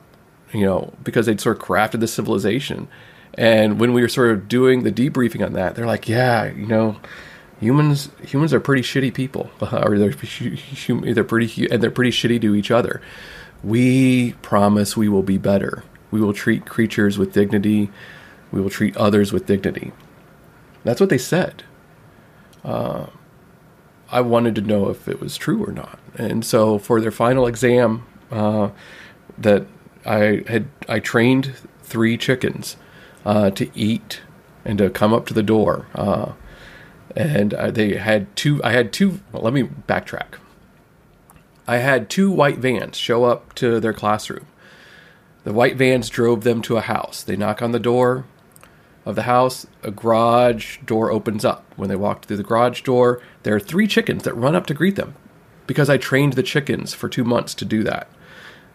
you 0.53 0.65
know, 0.65 0.95
because 1.03 1.27
they'd 1.27 1.41
sort 1.41 1.59
of 1.59 1.63
crafted 1.63 2.01
the 2.01 2.09
civilization. 2.09 2.89
And 3.35 3.79
when 3.79 3.93
we 3.93 4.03
were 4.03 4.09
sort 4.09 4.31
of 4.31 4.49
doing 4.49 4.83
the 4.83 4.93
debriefing 4.93 5.45
on 5.45 5.53
that, 5.53 5.75
they're 5.75 5.87
like, 5.87 6.09
yeah, 6.09 6.47
you 6.47 6.67
know, 6.67 6.97
humans 7.61 8.11
humans 8.23 8.55
are 8.55 8.61
pretty 8.61 8.83
shitty 8.83 9.12
people, 9.12 9.51
or 9.61 9.99
they're 9.99 10.11
they're 11.12 11.25
pretty 11.25 11.71
and 11.71 11.83
they're 11.83 11.90
pretty 11.90 12.11
shitty 12.11 12.40
to 12.40 12.55
each 12.55 12.71
other. 12.71 13.01
We 13.62 14.33
promise 14.42 14.97
we 14.97 15.09
will 15.09 15.23
be 15.23 15.38
better. 15.38 15.85
We 16.11 16.21
will 16.21 16.33
treat 16.33 16.64
creatures 16.66 17.18
with 17.18 17.33
dignity. 17.33 17.90
We 18.51 18.61
will 18.61 18.71
treat 18.71 18.97
others 18.97 19.33
with 19.33 19.47
dignity. 19.47 19.92
That's 20.85 21.01
what 21.01 21.11
they 21.11 21.18
said. 21.18 21.64
Uh, 22.64 23.07
I 24.11 24.21
wanted 24.23 24.55
to 24.55 24.61
know 24.62 24.88
if 24.88 25.07
it 25.07 25.21
was 25.21 25.37
true 25.37 25.64
or 25.64 25.73
not, 25.73 25.99
and 26.14 26.44
so 26.44 26.79
for 26.79 27.01
their 27.01 27.11
final 27.11 27.47
exam, 27.47 28.07
uh, 28.31 28.71
that 29.37 29.66
I 30.07 30.44
had 30.47 30.66
I 30.88 31.01
trained 31.01 31.55
three 31.83 32.16
chickens 32.16 32.77
uh, 33.27 33.51
to 33.51 33.71
eat 33.75 34.21
and 34.64 34.79
to 34.79 34.88
come 34.90 35.12
up 35.12 35.27
to 35.27 35.35
the 35.35 35.42
door. 35.42 35.87
And 37.18 37.52
uh, 37.52 37.70
they 37.70 37.96
had 37.96 38.35
two. 38.37 38.62
I 38.62 38.72
had 38.72 38.92
two. 38.92 39.20
Well, 39.33 39.42
let 39.42 39.52
me 39.52 39.64
backtrack. 39.64 40.38
I 41.66 41.78
had 41.78 42.09
two 42.09 42.31
white 42.31 42.59
vans 42.59 42.96
show 42.96 43.24
up 43.24 43.54
to 43.57 43.81
their 43.81 43.92
classroom. 43.92 44.46
The 45.44 45.52
white 45.52 45.76
vans 45.76 46.09
drove 46.09 46.44
them 46.44 46.62
to 46.62 46.76
a 46.76 46.83
house. 46.83 47.22
They 47.22 47.37
knock 47.37 47.61
on 47.61 47.72
the 47.72 47.81
door 47.81 48.24
of 49.04 49.16
the 49.16 49.22
house. 49.22 49.66
A 49.83 49.90
garage 49.90 50.78
door 50.78 51.11
opens 51.11 51.44
up. 51.44 51.64
When 51.76 51.88
they 51.88 51.96
walk 51.96 52.24
through 52.24 52.37
the 52.37 52.42
garage 52.42 52.83
door, 52.83 53.20
there 53.42 53.54
are 53.54 53.61
three 53.61 53.87
chickens 53.87 54.22
that 54.22 54.35
run 54.35 54.54
up 54.54 54.66
to 54.66 54.74
greet 54.74 54.96
them 54.96 55.14
because 55.66 55.90
I 55.90 55.96
trained 55.96 56.35
the 56.35 56.42
chickens 56.42 56.94
for 56.94 57.09
two 57.09 57.24
months 57.24 57.54
to 57.54 57.64
do 57.64 57.83
that. 57.83 58.09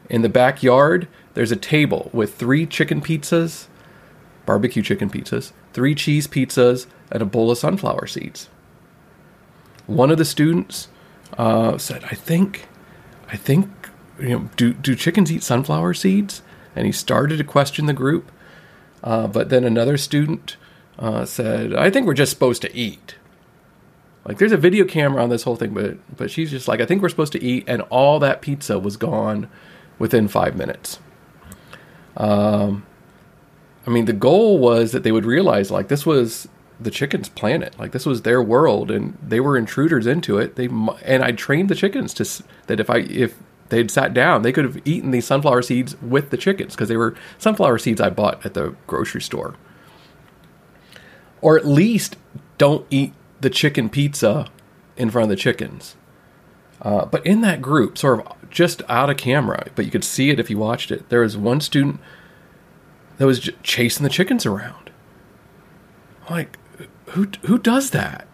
In 0.09 0.21
the 0.21 0.29
backyard, 0.29 1.07
there's 1.33 1.51
a 1.51 1.55
table 1.55 2.09
with 2.13 2.35
three 2.35 2.65
chicken 2.65 3.01
pizzas, 3.01 3.67
barbecue 4.45 4.83
chicken 4.83 5.09
pizzas, 5.09 5.51
three 5.73 5.95
cheese 5.95 6.27
pizzas, 6.27 6.85
and 7.11 7.21
a 7.21 7.25
bowl 7.25 7.51
of 7.51 7.57
sunflower 7.57 8.07
seeds. 8.07 8.49
One 9.87 10.11
of 10.11 10.17
the 10.17 10.25
students 10.25 10.87
uh, 11.37 11.77
said, 11.77 12.03
"I 12.05 12.15
think, 12.15 12.67
I 13.29 13.37
think, 13.37 13.69
you 14.19 14.29
know, 14.29 14.49
do 14.55 14.73
do 14.73 14.95
chickens 14.95 15.31
eat 15.31 15.43
sunflower 15.43 15.93
seeds?" 15.93 16.41
And 16.75 16.85
he 16.85 16.91
started 16.91 17.37
to 17.37 17.43
question 17.43 17.85
the 17.85 17.93
group. 17.93 18.31
Uh, 19.03 19.27
but 19.27 19.49
then 19.49 19.63
another 19.63 19.97
student 19.97 20.57
uh, 20.97 21.25
said, 21.25 21.73
"I 21.73 21.89
think 21.89 22.07
we're 22.07 22.13
just 22.13 22.31
supposed 22.31 22.61
to 22.63 22.75
eat." 22.75 23.15
Like 24.25 24.37
there's 24.37 24.53
a 24.53 24.57
video 24.57 24.85
camera 24.85 25.21
on 25.21 25.29
this 25.29 25.43
whole 25.43 25.57
thing, 25.57 25.73
but 25.73 25.97
but 26.15 26.31
she's 26.31 26.49
just 26.51 26.67
like, 26.67 26.79
"I 26.79 26.85
think 26.85 27.01
we're 27.01 27.09
supposed 27.09 27.33
to 27.33 27.43
eat," 27.43 27.65
and 27.67 27.81
all 27.83 28.19
that 28.19 28.41
pizza 28.41 28.79
was 28.79 28.95
gone 28.95 29.49
within 29.99 30.27
five 30.27 30.55
minutes. 30.55 30.99
Um, 32.15 32.85
I 33.85 33.89
mean, 33.89 34.05
the 34.05 34.13
goal 34.13 34.59
was 34.59 34.91
that 34.91 35.03
they 35.03 35.11
would 35.11 35.25
realize 35.25 35.71
like 35.71 35.87
this 35.87 36.05
was 36.05 36.47
the 36.79 36.91
chickens' 36.91 37.29
planet, 37.29 37.77
like 37.77 37.91
this 37.91 38.05
was 38.05 38.21
their 38.21 38.41
world, 38.41 38.91
and 38.91 39.17
they 39.21 39.39
were 39.39 39.57
intruders 39.57 40.07
into 40.07 40.37
it. 40.37 40.55
They 40.55 40.65
and 40.65 41.23
I 41.23 41.31
trained 41.31 41.69
the 41.69 41.75
chickens 41.75 42.13
to 42.15 42.43
that 42.67 42.79
if 42.79 42.89
I 42.89 42.99
if 42.99 43.35
they'd 43.69 43.91
sat 43.91 44.13
down. 44.13 44.41
They 44.41 44.51
could 44.51 44.65
have 44.65 44.85
eaten 44.85 45.11
these 45.11 45.25
sunflower 45.25 45.63
seeds 45.63 45.99
with 46.01 46.29
the 46.29 46.37
chickens 46.37 46.75
because 46.75 46.89
they 46.89 46.97
were 46.97 47.15
sunflower 47.37 47.79
seeds 47.79 47.99
I 47.99 48.09
bought 48.09 48.45
at 48.45 48.53
the 48.53 48.75
grocery 48.87 49.21
store. 49.21 49.55
Or 51.41 51.57
at 51.57 51.65
least 51.65 52.15
don't 52.57 52.85
eat 52.89 53.13
the 53.41 53.49
chicken 53.49 53.89
pizza 53.89 54.47
in 54.95 55.09
front 55.09 55.23
of 55.23 55.29
the 55.29 55.35
chickens. 55.35 55.95
Uh, 56.81 57.05
but 57.05 57.25
in 57.25 57.41
that 57.41 57.61
group, 57.61 57.97
sort 57.97 58.19
of 58.19 58.49
just 58.49 58.81
out 58.89 59.09
of 59.09 59.17
camera, 59.17 59.67
but 59.75 59.85
you 59.85 59.91
could 59.91 60.03
see 60.03 60.29
it 60.29 60.39
if 60.39 60.49
you 60.49 60.57
watched 60.57 60.91
it, 60.91 61.09
there 61.09 61.21
was 61.21 61.35
one 61.35 61.59
student 61.59 61.99
that 63.17 63.25
was 63.25 63.39
just 63.39 63.61
chasing 63.63 64.03
the 64.03 64.09
chickens 64.09 64.45
around. 64.45 64.91
Like, 66.29 66.57
who 67.07 67.27
who 67.45 67.57
does 67.57 67.91
that? 67.91 68.27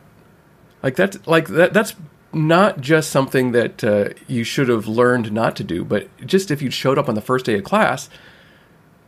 Like 0.81 0.95
that's 0.95 1.25
like 1.27 1.47
that 1.49 1.73
that's 1.73 1.95
not 2.31 2.79
just 2.79 3.09
something 3.09 3.51
that 3.53 3.83
uh, 3.83 4.09
you 4.27 4.43
should 4.43 4.69
have 4.69 4.87
learned 4.87 5.31
not 5.31 5.55
to 5.55 5.63
do, 5.63 5.83
but 5.83 6.07
just 6.25 6.51
if 6.51 6.61
you 6.61 6.69
showed 6.69 6.97
up 6.97 7.09
on 7.09 7.15
the 7.15 7.21
first 7.21 7.45
day 7.45 7.55
of 7.55 7.63
class, 7.63 8.09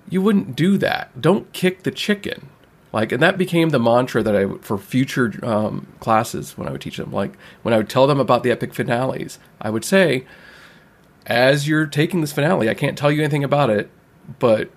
you 0.09 0.21
wouldn't 0.21 0.55
do 0.55 0.77
that. 0.77 1.21
Don't 1.21 1.51
kick 1.53 1.83
the 1.83 1.91
chicken. 1.91 2.49
Like, 2.91 3.13
and 3.13 3.23
that 3.23 3.37
became 3.37 3.69
the 3.69 3.79
mantra 3.79 4.21
that 4.21 4.35
I 4.35 4.47
for 4.57 4.77
future 4.77 5.33
um, 5.43 5.87
classes 5.99 6.57
when 6.57 6.67
I 6.67 6.71
would 6.71 6.81
teach 6.81 6.97
them. 6.97 7.11
Like, 7.13 7.37
when 7.61 7.73
I 7.73 7.77
would 7.77 7.89
tell 7.89 8.07
them 8.07 8.19
about 8.19 8.43
the 8.43 8.51
epic 8.51 8.73
finales, 8.73 9.39
I 9.61 9.69
would 9.69 9.85
say, 9.85 10.25
as 11.25 11.67
you're 11.67 11.85
taking 11.85 12.19
this 12.19 12.33
finale, 12.33 12.69
I 12.69 12.73
can't 12.73 12.97
tell 12.97 13.11
you 13.11 13.21
anything 13.21 13.45
about 13.45 13.69
it, 13.69 13.89
but 14.39 14.69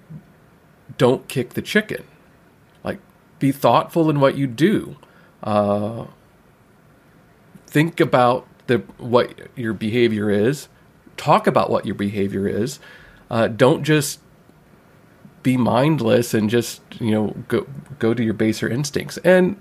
don't 0.98 1.28
kick 1.28 1.50
the 1.50 1.62
chicken. 1.62 2.04
Like, 2.82 2.98
be 3.38 3.52
thoughtful 3.52 4.10
in 4.10 4.20
what 4.20 4.36
you 4.36 4.46
do. 4.46 4.96
Uh, 5.42 6.06
think 7.66 8.00
about 8.00 8.46
the 8.66 8.78
what 8.98 9.34
your 9.56 9.72
behavior 9.72 10.30
is. 10.30 10.68
Talk 11.16 11.46
about 11.46 11.70
what 11.70 11.86
your 11.86 11.94
behavior 11.94 12.48
is. 12.48 12.80
Uh, 13.30 13.48
don't 13.48 13.84
just 13.84 14.20
be 15.42 15.56
mindless 15.56 16.32
and 16.34 16.48
just 16.48 16.80
you 16.98 17.10
know 17.10 17.34
go 17.48 17.66
go 17.98 18.14
to 18.14 18.24
your 18.24 18.34
baser 18.34 18.68
instincts. 18.68 19.18
And 19.18 19.60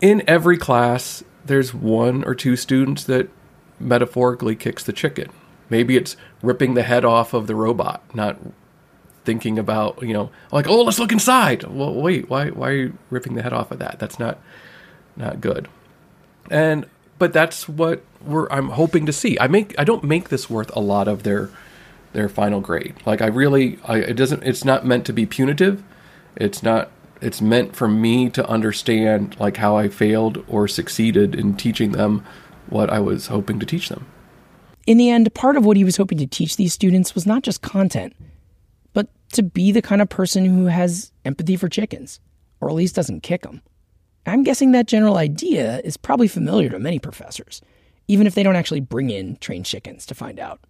in 0.00 0.22
every 0.26 0.58
class, 0.58 1.22
there's 1.44 1.72
one 1.72 2.24
or 2.24 2.34
two 2.34 2.56
students 2.56 3.04
that 3.04 3.28
metaphorically 3.78 4.56
kicks 4.56 4.82
the 4.82 4.92
chicken. 4.92 5.30
Maybe 5.70 5.96
it's 5.96 6.16
ripping 6.42 6.74
the 6.74 6.82
head 6.82 7.04
off 7.04 7.32
of 7.32 7.46
the 7.46 7.54
robot, 7.54 8.02
not 8.14 8.36
thinking 9.24 9.58
about 9.58 10.02
you 10.02 10.12
know 10.12 10.30
like 10.52 10.66
oh 10.68 10.82
let's 10.82 10.98
look 10.98 11.12
inside. 11.12 11.64
Well, 11.64 11.94
wait, 11.94 12.28
why 12.28 12.50
why 12.50 12.68
are 12.70 12.74
you 12.74 12.98
ripping 13.10 13.34
the 13.34 13.42
head 13.42 13.52
off 13.52 13.70
of 13.70 13.78
that? 13.78 13.98
That's 13.98 14.18
not 14.18 14.38
not 15.16 15.40
good. 15.40 15.68
And 16.50 16.86
but 17.18 17.32
that's 17.32 17.68
what 17.68 18.02
we're 18.24 18.48
I'm 18.50 18.70
hoping 18.70 19.06
to 19.06 19.12
see. 19.12 19.38
I 19.40 19.48
make 19.48 19.74
I 19.78 19.84
don't 19.84 20.04
make 20.04 20.28
this 20.28 20.48
worth 20.48 20.74
a 20.76 20.80
lot 20.80 21.08
of 21.08 21.22
their 21.22 21.50
their 22.12 22.28
final 22.28 22.60
grade. 22.60 22.94
Like 23.06 23.22
I 23.22 23.26
really 23.26 23.78
I 23.84 23.98
it 23.98 24.14
doesn't 24.14 24.42
it's 24.44 24.64
not 24.64 24.86
meant 24.86 25.06
to 25.06 25.12
be 25.12 25.26
punitive. 25.26 25.82
It's 26.36 26.62
not 26.62 26.90
it's 27.20 27.40
meant 27.40 27.74
for 27.74 27.88
me 27.88 28.28
to 28.30 28.46
understand 28.48 29.38
like 29.38 29.56
how 29.56 29.76
I 29.76 29.88
failed 29.88 30.44
or 30.48 30.68
succeeded 30.68 31.34
in 31.34 31.56
teaching 31.56 31.92
them 31.92 32.24
what 32.68 32.90
I 32.90 33.00
was 33.00 33.28
hoping 33.28 33.58
to 33.60 33.66
teach 33.66 33.88
them. 33.88 34.06
In 34.86 34.98
the 34.98 35.08
end, 35.08 35.32
part 35.32 35.56
of 35.56 35.64
what 35.64 35.76
he 35.76 35.84
was 35.84 35.96
hoping 35.96 36.18
to 36.18 36.26
teach 36.26 36.56
these 36.56 36.74
students 36.74 37.14
was 37.14 37.26
not 37.26 37.42
just 37.42 37.62
content, 37.62 38.14
but 38.94 39.08
to 39.32 39.42
be 39.42 39.70
the 39.70 39.82
kind 39.82 40.00
of 40.00 40.08
person 40.08 40.46
who 40.46 40.66
has 40.66 41.12
empathy 41.26 41.56
for 41.56 41.68
chickens, 41.68 42.20
or 42.60 42.70
at 42.70 42.74
least 42.74 42.94
doesn't 42.94 43.22
kick 43.22 43.42
them. 43.42 43.60
I'm 44.26 44.42
guessing 44.42 44.72
that 44.72 44.86
general 44.86 45.18
idea 45.18 45.80
is 45.80 45.98
probably 45.98 46.28
familiar 46.28 46.70
to 46.70 46.78
many 46.78 46.98
professors, 46.98 47.60
even 48.08 48.26
if 48.26 48.34
they 48.34 48.42
don't 48.42 48.56
actually 48.56 48.80
bring 48.80 49.10
in 49.10 49.36
trained 49.36 49.66
chickens 49.66 50.06
to 50.06 50.14
find 50.14 50.40
out. 50.40 50.60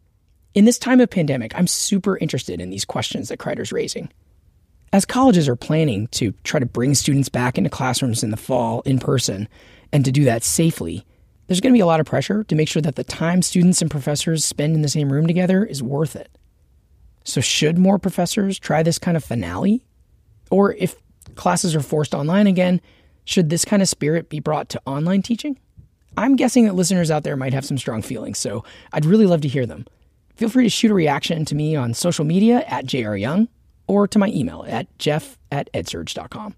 In 0.55 0.65
this 0.65 0.79
time 0.79 1.01
of 1.01 1.11
pandemic, 1.11 1.53
I'm 1.57 1.67
super 1.67 2.17
interested 2.19 2.61
in 2.61 2.71
these 2.71 2.85
questions 2.85 3.29
that 3.29 3.39
Crider's 3.39 3.73
raising. 3.73 4.09
As 4.93 5.05
colleges 5.05 5.49
are 5.49 5.57
planning 5.57 6.07
to 6.09 6.33
try 6.45 6.61
to 6.61 6.67
bring 6.67 6.95
students 6.95 7.29
back 7.29 7.59
into 7.59 7.71
classrooms 7.71 8.23
in 8.23 8.31
the 8.31 8.37
fall 8.37 8.81
in 8.83 8.99
person 8.99 9.49
and 9.93 10.05
to 10.05 10.13
do 10.13 10.25
that 10.25 10.45
safely, 10.45 11.05
there's 11.47 11.61
going 11.61 11.73
to 11.73 11.77
be 11.77 11.81
a 11.81 11.87
lot 11.87 12.01
of 12.01 12.07
pressure 12.07 12.45
to 12.45 12.55
make 12.55 12.69
sure 12.69 12.83
that 12.83 12.95
the 12.95 13.05
time 13.05 13.43
students 13.43 13.83
and 13.83 13.91
professors 13.91 14.45
spend 14.45 14.75
in 14.75 14.83
the 14.83 14.89
same 14.89 15.13
room 15.13 15.27
together 15.27 15.65
is 15.65 15.83
worth 15.83 16.17
it. 16.17 16.34
So, 17.25 17.41
should 17.41 17.79
more 17.79 17.99
professors 17.99 18.59
try 18.59 18.83
this 18.83 18.99
kind 18.99 19.17
of 19.17 19.25
finale? 19.25 19.85
Or 20.51 20.75
if 20.75 20.97
classes 21.35 21.75
are 21.75 21.81
forced 21.81 22.15
online 22.15 22.47
again, 22.47 22.81
should 23.25 23.49
this 23.49 23.65
kind 23.65 23.83
of 23.83 23.89
spirit 23.89 24.29
be 24.29 24.41
brought 24.41 24.69
to 24.71 24.83
online 24.87 25.23
teaching? 25.23 25.59
I'm 26.17 26.37
guessing 26.37 26.65
that 26.67 26.75
listeners 26.75 27.11
out 27.11 27.25
there 27.25 27.37
might 27.37 27.55
have 27.55 27.65
some 27.65 27.79
strong 27.79 28.03
feelings, 28.03 28.39
so 28.39 28.63
I'd 28.93 29.07
really 29.07 29.27
love 29.27 29.41
to 29.41 29.49
hear 29.49 29.67
them. 29.67 29.87
Feel 30.37 30.49
free 30.49 30.65
to 30.65 30.71
shoot 30.71 30.91
a 30.91 30.95
reaction 30.95 31.45
to 31.47 31.55
me 31.55 31.75
on 31.75 31.95
social 31.95 32.25
media 32.25 32.65
at 32.67 32.87
jryoung 32.87 33.49
or 33.87 34.07
to 34.09 34.19
my 34.19 34.29
email 34.29 34.65
at 34.69 34.87
jeff 34.99 35.39
at 35.51 35.73
edsurge.com. 35.73 36.55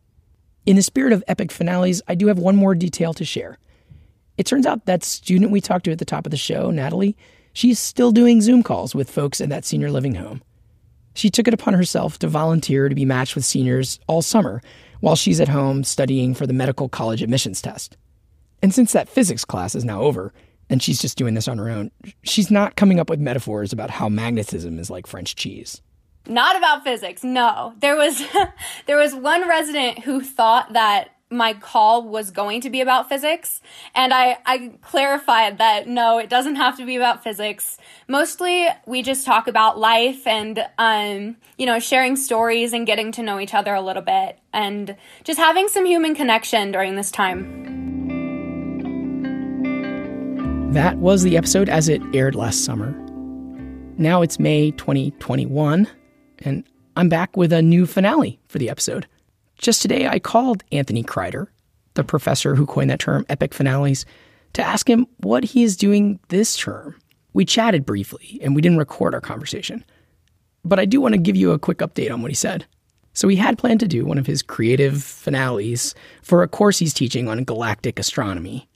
In 0.67 0.77
the 0.77 0.83
spirit 0.83 1.13
of 1.13 1.23
epic 1.29 1.53
finales, 1.53 2.03
I 2.09 2.15
do 2.17 2.27
have 2.27 2.39
one 2.39 2.57
more 2.57 2.75
detail 2.75 3.15
to 3.15 3.25
share. 3.25 3.59
It 4.37 4.47
turns 4.47 4.67
out 4.67 4.87
that 4.87 5.05
student 5.05 5.53
we 5.53 5.61
talked 5.61 5.85
to 5.87 5.93
at 5.93 5.99
the 5.99 6.05
top 6.05 6.27
of 6.27 6.31
the 6.31 6.37
show, 6.37 6.71
Natalie, 6.71 7.17
she's 7.53 7.79
still 7.79 8.13
doing 8.13 8.43
Zoom 8.43 8.63
calls 8.63 8.95
with 8.95 9.11
folks 9.11 9.41
in 9.41 9.49
that 9.51 9.65
senior 9.65 9.91
living 9.91 10.17
home. 10.17 10.43
She 11.17 11.31
took 11.31 11.49
it 11.49 11.55
upon 11.55 11.73
herself 11.73 12.19
to 12.19 12.29
volunteer 12.29 12.91
to 12.91 12.95
be 12.95 13.07
matched 13.07 13.35
with 13.35 13.45
seniors 13.47 13.99
all 14.07 14.21
summer 14.21 14.61
while 15.01 15.17
she's 15.17 15.41
at 15.41 15.49
home 15.49 15.83
studying 15.83 16.35
for 16.35 16.47
the 16.47 16.53
medical 16.53 16.91
college 16.91 17.23
admissions 17.23 17.63
test. 17.63 17.97
And 18.63 18.75
since 18.75 18.93
that 18.93 19.09
physics 19.09 19.43
class 19.43 19.75
is 19.75 19.85
now 19.85 20.03
over, 20.03 20.35
and 20.69 20.83
she's 20.83 21.01
just 21.01 21.17
doing 21.17 21.33
this 21.33 21.49
on 21.49 21.57
her 21.57 21.71
own, 21.71 21.91
she's 22.23 22.51
not 22.51 22.77
coming 22.77 23.01
up 23.01 23.09
with 23.09 23.19
metaphors 23.19 23.73
about 23.73 23.89
how 23.89 24.11
magnetism 24.11 24.79
is 24.79 24.91
like 24.91 25.07
French 25.07 25.37
cheese. 25.37 25.81
Not 26.27 26.55
about 26.55 26.85
physics, 26.85 27.25
no. 27.25 27.73
There 27.81 27.97
was 27.97 28.23
there 28.87 28.99
was 28.99 29.15
one 29.15 29.49
resident 29.49 30.01
who 30.01 30.21
thought 30.21 30.75
that 30.75 31.16
my 31.31 31.55
call 31.55 32.05
was 32.09 32.31
going 32.31 32.61
to 32.61 32.71
be 32.71 32.81
about 32.81 33.09
physics 33.09 33.61
and 33.95 34.15
I, 34.15 34.39
I 34.47 34.73
clarified 34.81 35.59
that 35.59 35.89
no 35.89 36.19
it 36.19 36.29
doesn't 36.29 36.55
have 36.57 36.77
to 36.77 36.87
be 36.87 36.97
about 36.97 37.25
physics. 37.25 37.79
Mostly 38.07 38.69
we 38.87 39.03
just 39.03 39.27
talk 39.27 39.49
about 39.49 39.79
life 39.79 40.27
and 40.27 40.65
um, 40.79 41.37
you 41.59 41.67
know 41.67 41.81
sharing 41.81 42.15
stories 42.15 42.73
and 42.73 42.87
getting 42.87 43.11
to 43.13 43.23
know 43.23 43.41
each 43.41 43.55
other 43.55 43.75
a 43.75 43.81
little 43.81 44.03
bit 44.03 44.39
and 44.53 44.97
just 45.25 45.39
having 45.39 45.69
some 45.69 45.85
human 45.85 46.15
connection 46.15 46.71
during 46.71 46.95
this 46.95 47.11
time. 47.11 47.65
That 50.73 50.99
was 50.99 51.23
the 51.23 51.37
episode 51.37 51.69
as 51.69 51.89
it 51.89 52.03
aired 52.15 52.35
last 52.35 52.65
summer. 52.65 52.93
Now 53.99 54.23
it's 54.23 54.39
may 54.39 54.71
2021 54.73 55.89
and 56.41 56.65
i'm 56.97 57.09
back 57.09 57.37
with 57.37 57.53
a 57.53 57.63
new 57.63 57.87
finale 57.87 58.39
for 58.49 58.59
the 58.59 58.69
episode 58.69 59.07
just 59.59 59.83
today, 59.83 60.07
I 60.07 60.19
called 60.19 60.63
Anthony 60.73 61.03
Crider, 61.03 61.51
the 61.95 62.05
professor 62.05 62.55
who 62.55 62.67
coined 62.67 62.91
that 62.91 63.01
term, 63.01 63.25
epic 63.29 63.55
finales, 63.55 64.05
to 64.53 64.63
ask 64.63 64.89
him 64.89 65.07
what 65.19 65.45
he 65.45 65.63
is 65.63 65.77
doing 65.77 66.21
this 66.29 66.57
term. 66.57 66.97
We 67.33 67.45
chatted 67.45 67.85
briefly 67.85 68.39
and 68.43 68.55
we 68.55 68.63
didn't 68.63 68.79
record 68.79 69.15
our 69.15 69.21
conversation. 69.21 69.85
But 70.65 70.79
I 70.79 70.85
do 70.85 71.01
want 71.01 71.15
to 71.15 71.21
give 71.21 71.37
you 71.37 71.53
a 71.53 71.59
quick 71.59 71.79
update 71.79 72.13
on 72.13 72.23
what 72.23 72.31
he 72.31 72.35
said. 72.35 72.67
So, 73.13 73.29
he 73.29 73.37
had 73.37 73.57
planned 73.57 73.81
to 73.81 73.89
do 73.89 74.05
one 74.05 74.19
of 74.19 74.27
his 74.27 74.43
creative 74.43 75.03
finales 75.03 75.95
for 76.23 76.43
a 76.43 76.49
course 76.49 76.79
he's 76.79 76.93
teaching 76.93 77.29
on 77.29 77.45
galactic 77.45 77.99
astronomy. 77.99 78.69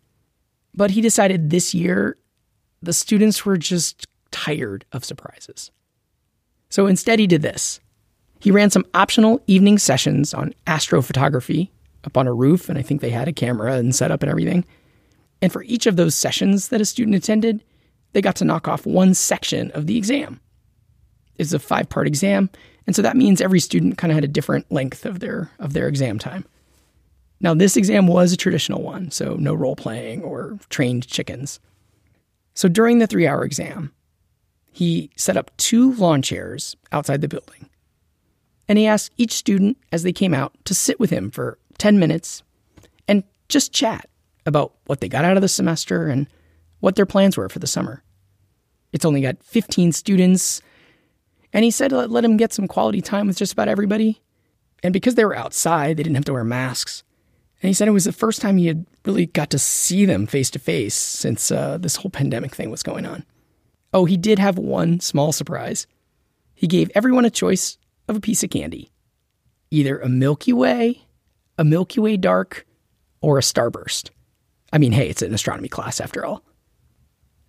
But 0.74 0.92
he 0.92 1.02
decided 1.02 1.50
this 1.50 1.74
year 1.74 2.16
the 2.80 2.94
students 2.94 3.44
were 3.44 3.58
just 3.58 4.06
tired 4.30 4.86
of 4.92 5.04
surprises. 5.04 5.70
So 6.70 6.86
instead, 6.86 7.18
he 7.18 7.26
did 7.26 7.42
this. 7.42 7.80
He 8.40 8.50
ran 8.50 8.70
some 8.70 8.86
optional 8.94 9.42
evening 9.46 9.78
sessions 9.78 10.32
on 10.32 10.54
astrophotography 10.66 11.68
up 12.04 12.16
on 12.16 12.26
a 12.26 12.32
roof, 12.32 12.70
and 12.70 12.78
I 12.78 12.82
think 12.82 13.02
they 13.02 13.10
had 13.10 13.28
a 13.28 13.32
camera 13.32 13.74
and 13.74 13.94
setup 13.94 14.22
and 14.22 14.30
everything. 14.30 14.64
And 15.42 15.52
for 15.52 15.62
each 15.64 15.86
of 15.86 15.96
those 15.96 16.14
sessions 16.14 16.68
that 16.68 16.80
a 16.80 16.86
student 16.86 17.16
attended, 17.16 17.62
they 18.12 18.22
got 18.22 18.36
to 18.36 18.46
knock 18.46 18.66
off 18.66 18.86
one 18.86 19.12
section 19.12 19.70
of 19.72 19.86
the 19.86 19.98
exam. 19.98 20.40
It's 21.36 21.52
a 21.52 21.58
five 21.58 21.90
part 21.90 22.06
exam, 22.06 22.48
and 22.86 22.96
so 22.96 23.02
that 23.02 23.16
means 23.16 23.40
every 23.40 23.60
student 23.60 23.98
kind 23.98 24.10
of 24.10 24.14
had 24.14 24.24
a 24.24 24.28
different 24.28 24.70
length 24.72 25.04
of 25.04 25.20
their 25.20 25.50
of 25.58 25.74
their 25.74 25.86
exam 25.86 26.18
time. 26.18 26.46
Now, 27.40 27.54
this 27.54 27.76
exam 27.76 28.06
was 28.06 28.32
a 28.32 28.36
traditional 28.36 28.82
one, 28.82 29.10
so 29.10 29.36
no 29.38 29.54
role 29.54 29.76
playing 29.76 30.22
or 30.22 30.58
trained 30.68 31.06
chickens. 31.06 31.60
So 32.54 32.68
during 32.68 32.98
the 32.98 33.06
three 33.06 33.26
hour 33.26 33.44
exam, 33.44 33.92
he 34.72 35.10
set 35.16 35.36
up 35.36 35.50
two 35.58 35.94
lawn 35.94 36.22
chairs 36.22 36.76
outside 36.92 37.20
the 37.20 37.28
building 37.28 37.70
and 38.70 38.78
he 38.78 38.86
asked 38.86 39.12
each 39.16 39.32
student 39.32 39.76
as 39.90 40.04
they 40.04 40.12
came 40.12 40.32
out 40.32 40.54
to 40.64 40.74
sit 40.76 41.00
with 41.00 41.10
him 41.10 41.28
for 41.28 41.58
10 41.78 41.98
minutes 41.98 42.44
and 43.08 43.24
just 43.48 43.72
chat 43.72 44.08
about 44.46 44.74
what 44.86 45.00
they 45.00 45.08
got 45.08 45.24
out 45.24 45.36
of 45.36 45.42
the 45.42 45.48
semester 45.48 46.06
and 46.06 46.28
what 46.78 46.94
their 46.94 47.04
plans 47.04 47.36
were 47.36 47.48
for 47.48 47.58
the 47.58 47.66
summer. 47.66 48.04
It's 48.92 49.04
only 49.04 49.22
got 49.22 49.42
15 49.42 49.90
students, 49.90 50.62
and 51.52 51.64
he 51.64 51.72
said 51.72 51.90
let, 51.90 52.24
him 52.24 52.36
get 52.36 52.52
some 52.52 52.68
quality 52.68 53.00
time 53.00 53.26
with 53.26 53.36
just 53.36 53.52
about 53.52 53.66
everybody. 53.66 54.22
And 54.84 54.92
because 54.92 55.16
they 55.16 55.24
were 55.24 55.36
outside, 55.36 55.96
they 55.96 56.04
didn't 56.04 56.14
have 56.14 56.24
to 56.26 56.32
wear 56.32 56.44
masks. 56.44 57.02
And 57.62 57.68
he 57.68 57.74
said 57.74 57.88
it 57.88 57.90
was 57.90 58.04
the 58.04 58.12
first 58.12 58.40
time 58.40 58.56
he 58.56 58.68
had 58.68 58.86
really 59.04 59.26
got 59.26 59.50
to 59.50 59.58
see 59.58 60.04
them 60.04 60.28
face 60.28 60.48
to 60.50 60.60
face 60.60 60.94
since 60.94 61.50
uh, 61.50 61.76
this 61.76 61.96
whole 61.96 62.10
pandemic 62.10 62.54
thing 62.54 62.70
was 62.70 62.84
going 62.84 63.04
on. 63.04 63.24
Oh, 63.92 64.04
he 64.04 64.16
did 64.16 64.38
have 64.38 64.58
one 64.58 65.00
small 65.00 65.32
surprise. 65.32 65.88
He 66.54 66.68
gave 66.68 66.88
everyone 66.94 67.24
a 67.24 67.30
choice 67.30 67.76
of 68.10 68.16
a 68.16 68.20
piece 68.20 68.42
of 68.42 68.50
candy 68.50 68.92
either 69.72 70.00
a 70.00 70.08
Milky 70.08 70.52
Way, 70.52 71.02
a 71.56 71.64
Milky 71.64 72.00
Way 72.00 72.16
Dark, 72.16 72.66
or 73.20 73.38
a 73.38 73.40
Starburst. 73.40 74.10
I 74.72 74.78
mean, 74.78 74.90
hey, 74.90 75.08
it's 75.08 75.22
an 75.22 75.32
astronomy 75.32 75.68
class 75.68 76.00
after 76.00 76.26
all. 76.26 76.42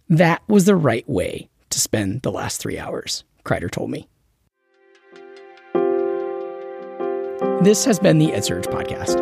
That 0.08 0.42
was 0.48 0.66
the 0.66 0.76
right 0.76 1.08
way 1.10 1.50
to 1.72 1.80
spend 1.80 2.22
the 2.22 2.32
last 2.32 2.62
three 2.62 2.78
hours, 2.78 3.24
Crider 3.44 3.70
told 3.70 3.90
me. 3.90 4.08
This 7.62 7.86
has 7.86 8.00
been 8.00 8.20
the 8.20 8.28
EdSurge 8.28 8.66
podcast. 8.66 9.20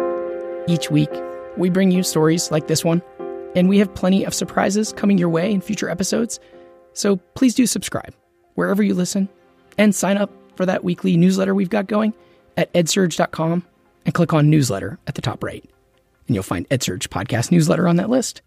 Each 0.67 0.91
week, 0.91 1.10
we 1.58 1.69
bring 1.69 1.91
you 1.91 2.04
stories 2.04 2.52
like 2.52 2.67
this 2.67 2.84
one, 2.84 3.02
and 3.56 3.69
we 3.69 3.80
have 3.80 3.93
plenty 3.95 4.25
of 4.25 4.34
surprises 4.34 4.93
coming 4.93 5.17
your 5.17 5.30
way 5.30 5.52
in 5.52 5.62
future 5.62 5.89
episodes. 5.89 6.39
So 6.93 7.17
please 7.36 7.54
do 7.56 7.65
subscribe 7.65 8.13
wherever 8.56 8.84
you 8.84 8.93
listen 8.93 9.30
and 9.78 9.93
sign 9.95 10.17
up 10.17 10.32
for 10.60 10.65
that 10.65 10.84
weekly 10.84 11.15
newsletter 11.15 11.56
we've 11.56 11.69
got 11.69 11.88
going 11.88 12.13
at 12.58 12.74
edsurge.com 12.74 13.63
and 14.04 14.13
click 14.13 14.34
on 14.34 14.50
newsletter 14.50 15.00
at 15.08 15.15
the 15.15 15.22
top 15.22 15.41
right. 15.41 15.63
And 16.28 16.36
you'll 16.36 16.43
find 16.43 16.67
EdSurge 16.67 17.08
podcast 17.08 17.50
newsletter 17.50 17.88
on 17.88 17.95
that 17.95 18.10
list. 18.10 18.41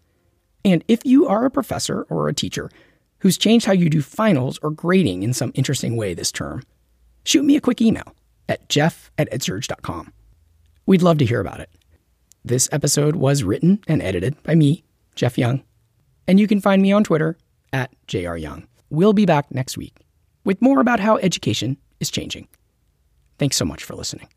And 0.63 0.83
if 0.87 1.03
you 1.05 1.27
are 1.27 1.43
a 1.43 1.49
professor 1.49 2.03
or 2.11 2.29
a 2.29 2.33
teacher 2.35 2.69
who's 3.17 3.35
changed 3.35 3.65
how 3.65 3.73
you 3.73 3.89
do 3.89 4.03
finals 4.03 4.59
or 4.61 4.69
grading 4.69 5.23
in 5.23 5.33
some 5.33 5.53
interesting 5.55 5.95
way 5.95 6.13
this 6.13 6.31
term, 6.31 6.61
shoot 7.25 7.43
me 7.43 7.55
a 7.55 7.61
quick 7.61 7.81
email 7.81 8.13
at 8.47 8.69
jeff 8.69 9.09
at 9.17 9.31
edsurge.com. 9.31 10.13
We'd 10.85 11.01
love 11.01 11.17
to 11.17 11.25
hear 11.25 11.39
about 11.39 11.61
it. 11.61 11.71
This 12.45 12.69
episode 12.71 13.15
was 13.15 13.43
written 13.43 13.81
and 13.87 14.03
edited 14.03 14.35
by 14.43 14.53
me, 14.53 14.83
Jeff 15.15 15.35
Young, 15.35 15.63
and 16.27 16.39
you 16.39 16.45
can 16.45 16.61
find 16.61 16.79
me 16.79 16.91
on 16.91 17.03
Twitter 17.03 17.39
at 17.71 17.89
jryoung. 18.07 18.67
We'll 18.91 19.13
be 19.13 19.25
back 19.25 19.49
next 19.49 19.79
week 19.79 19.95
with 20.43 20.61
more 20.61 20.79
about 20.79 20.99
how 20.99 21.17
education 21.17 21.77
is 22.03 22.11
changing. 22.11 22.47
Thanks 23.39 23.57
so 23.57 23.65
much 23.65 23.83
for 23.83 23.95
listening. 23.95 24.27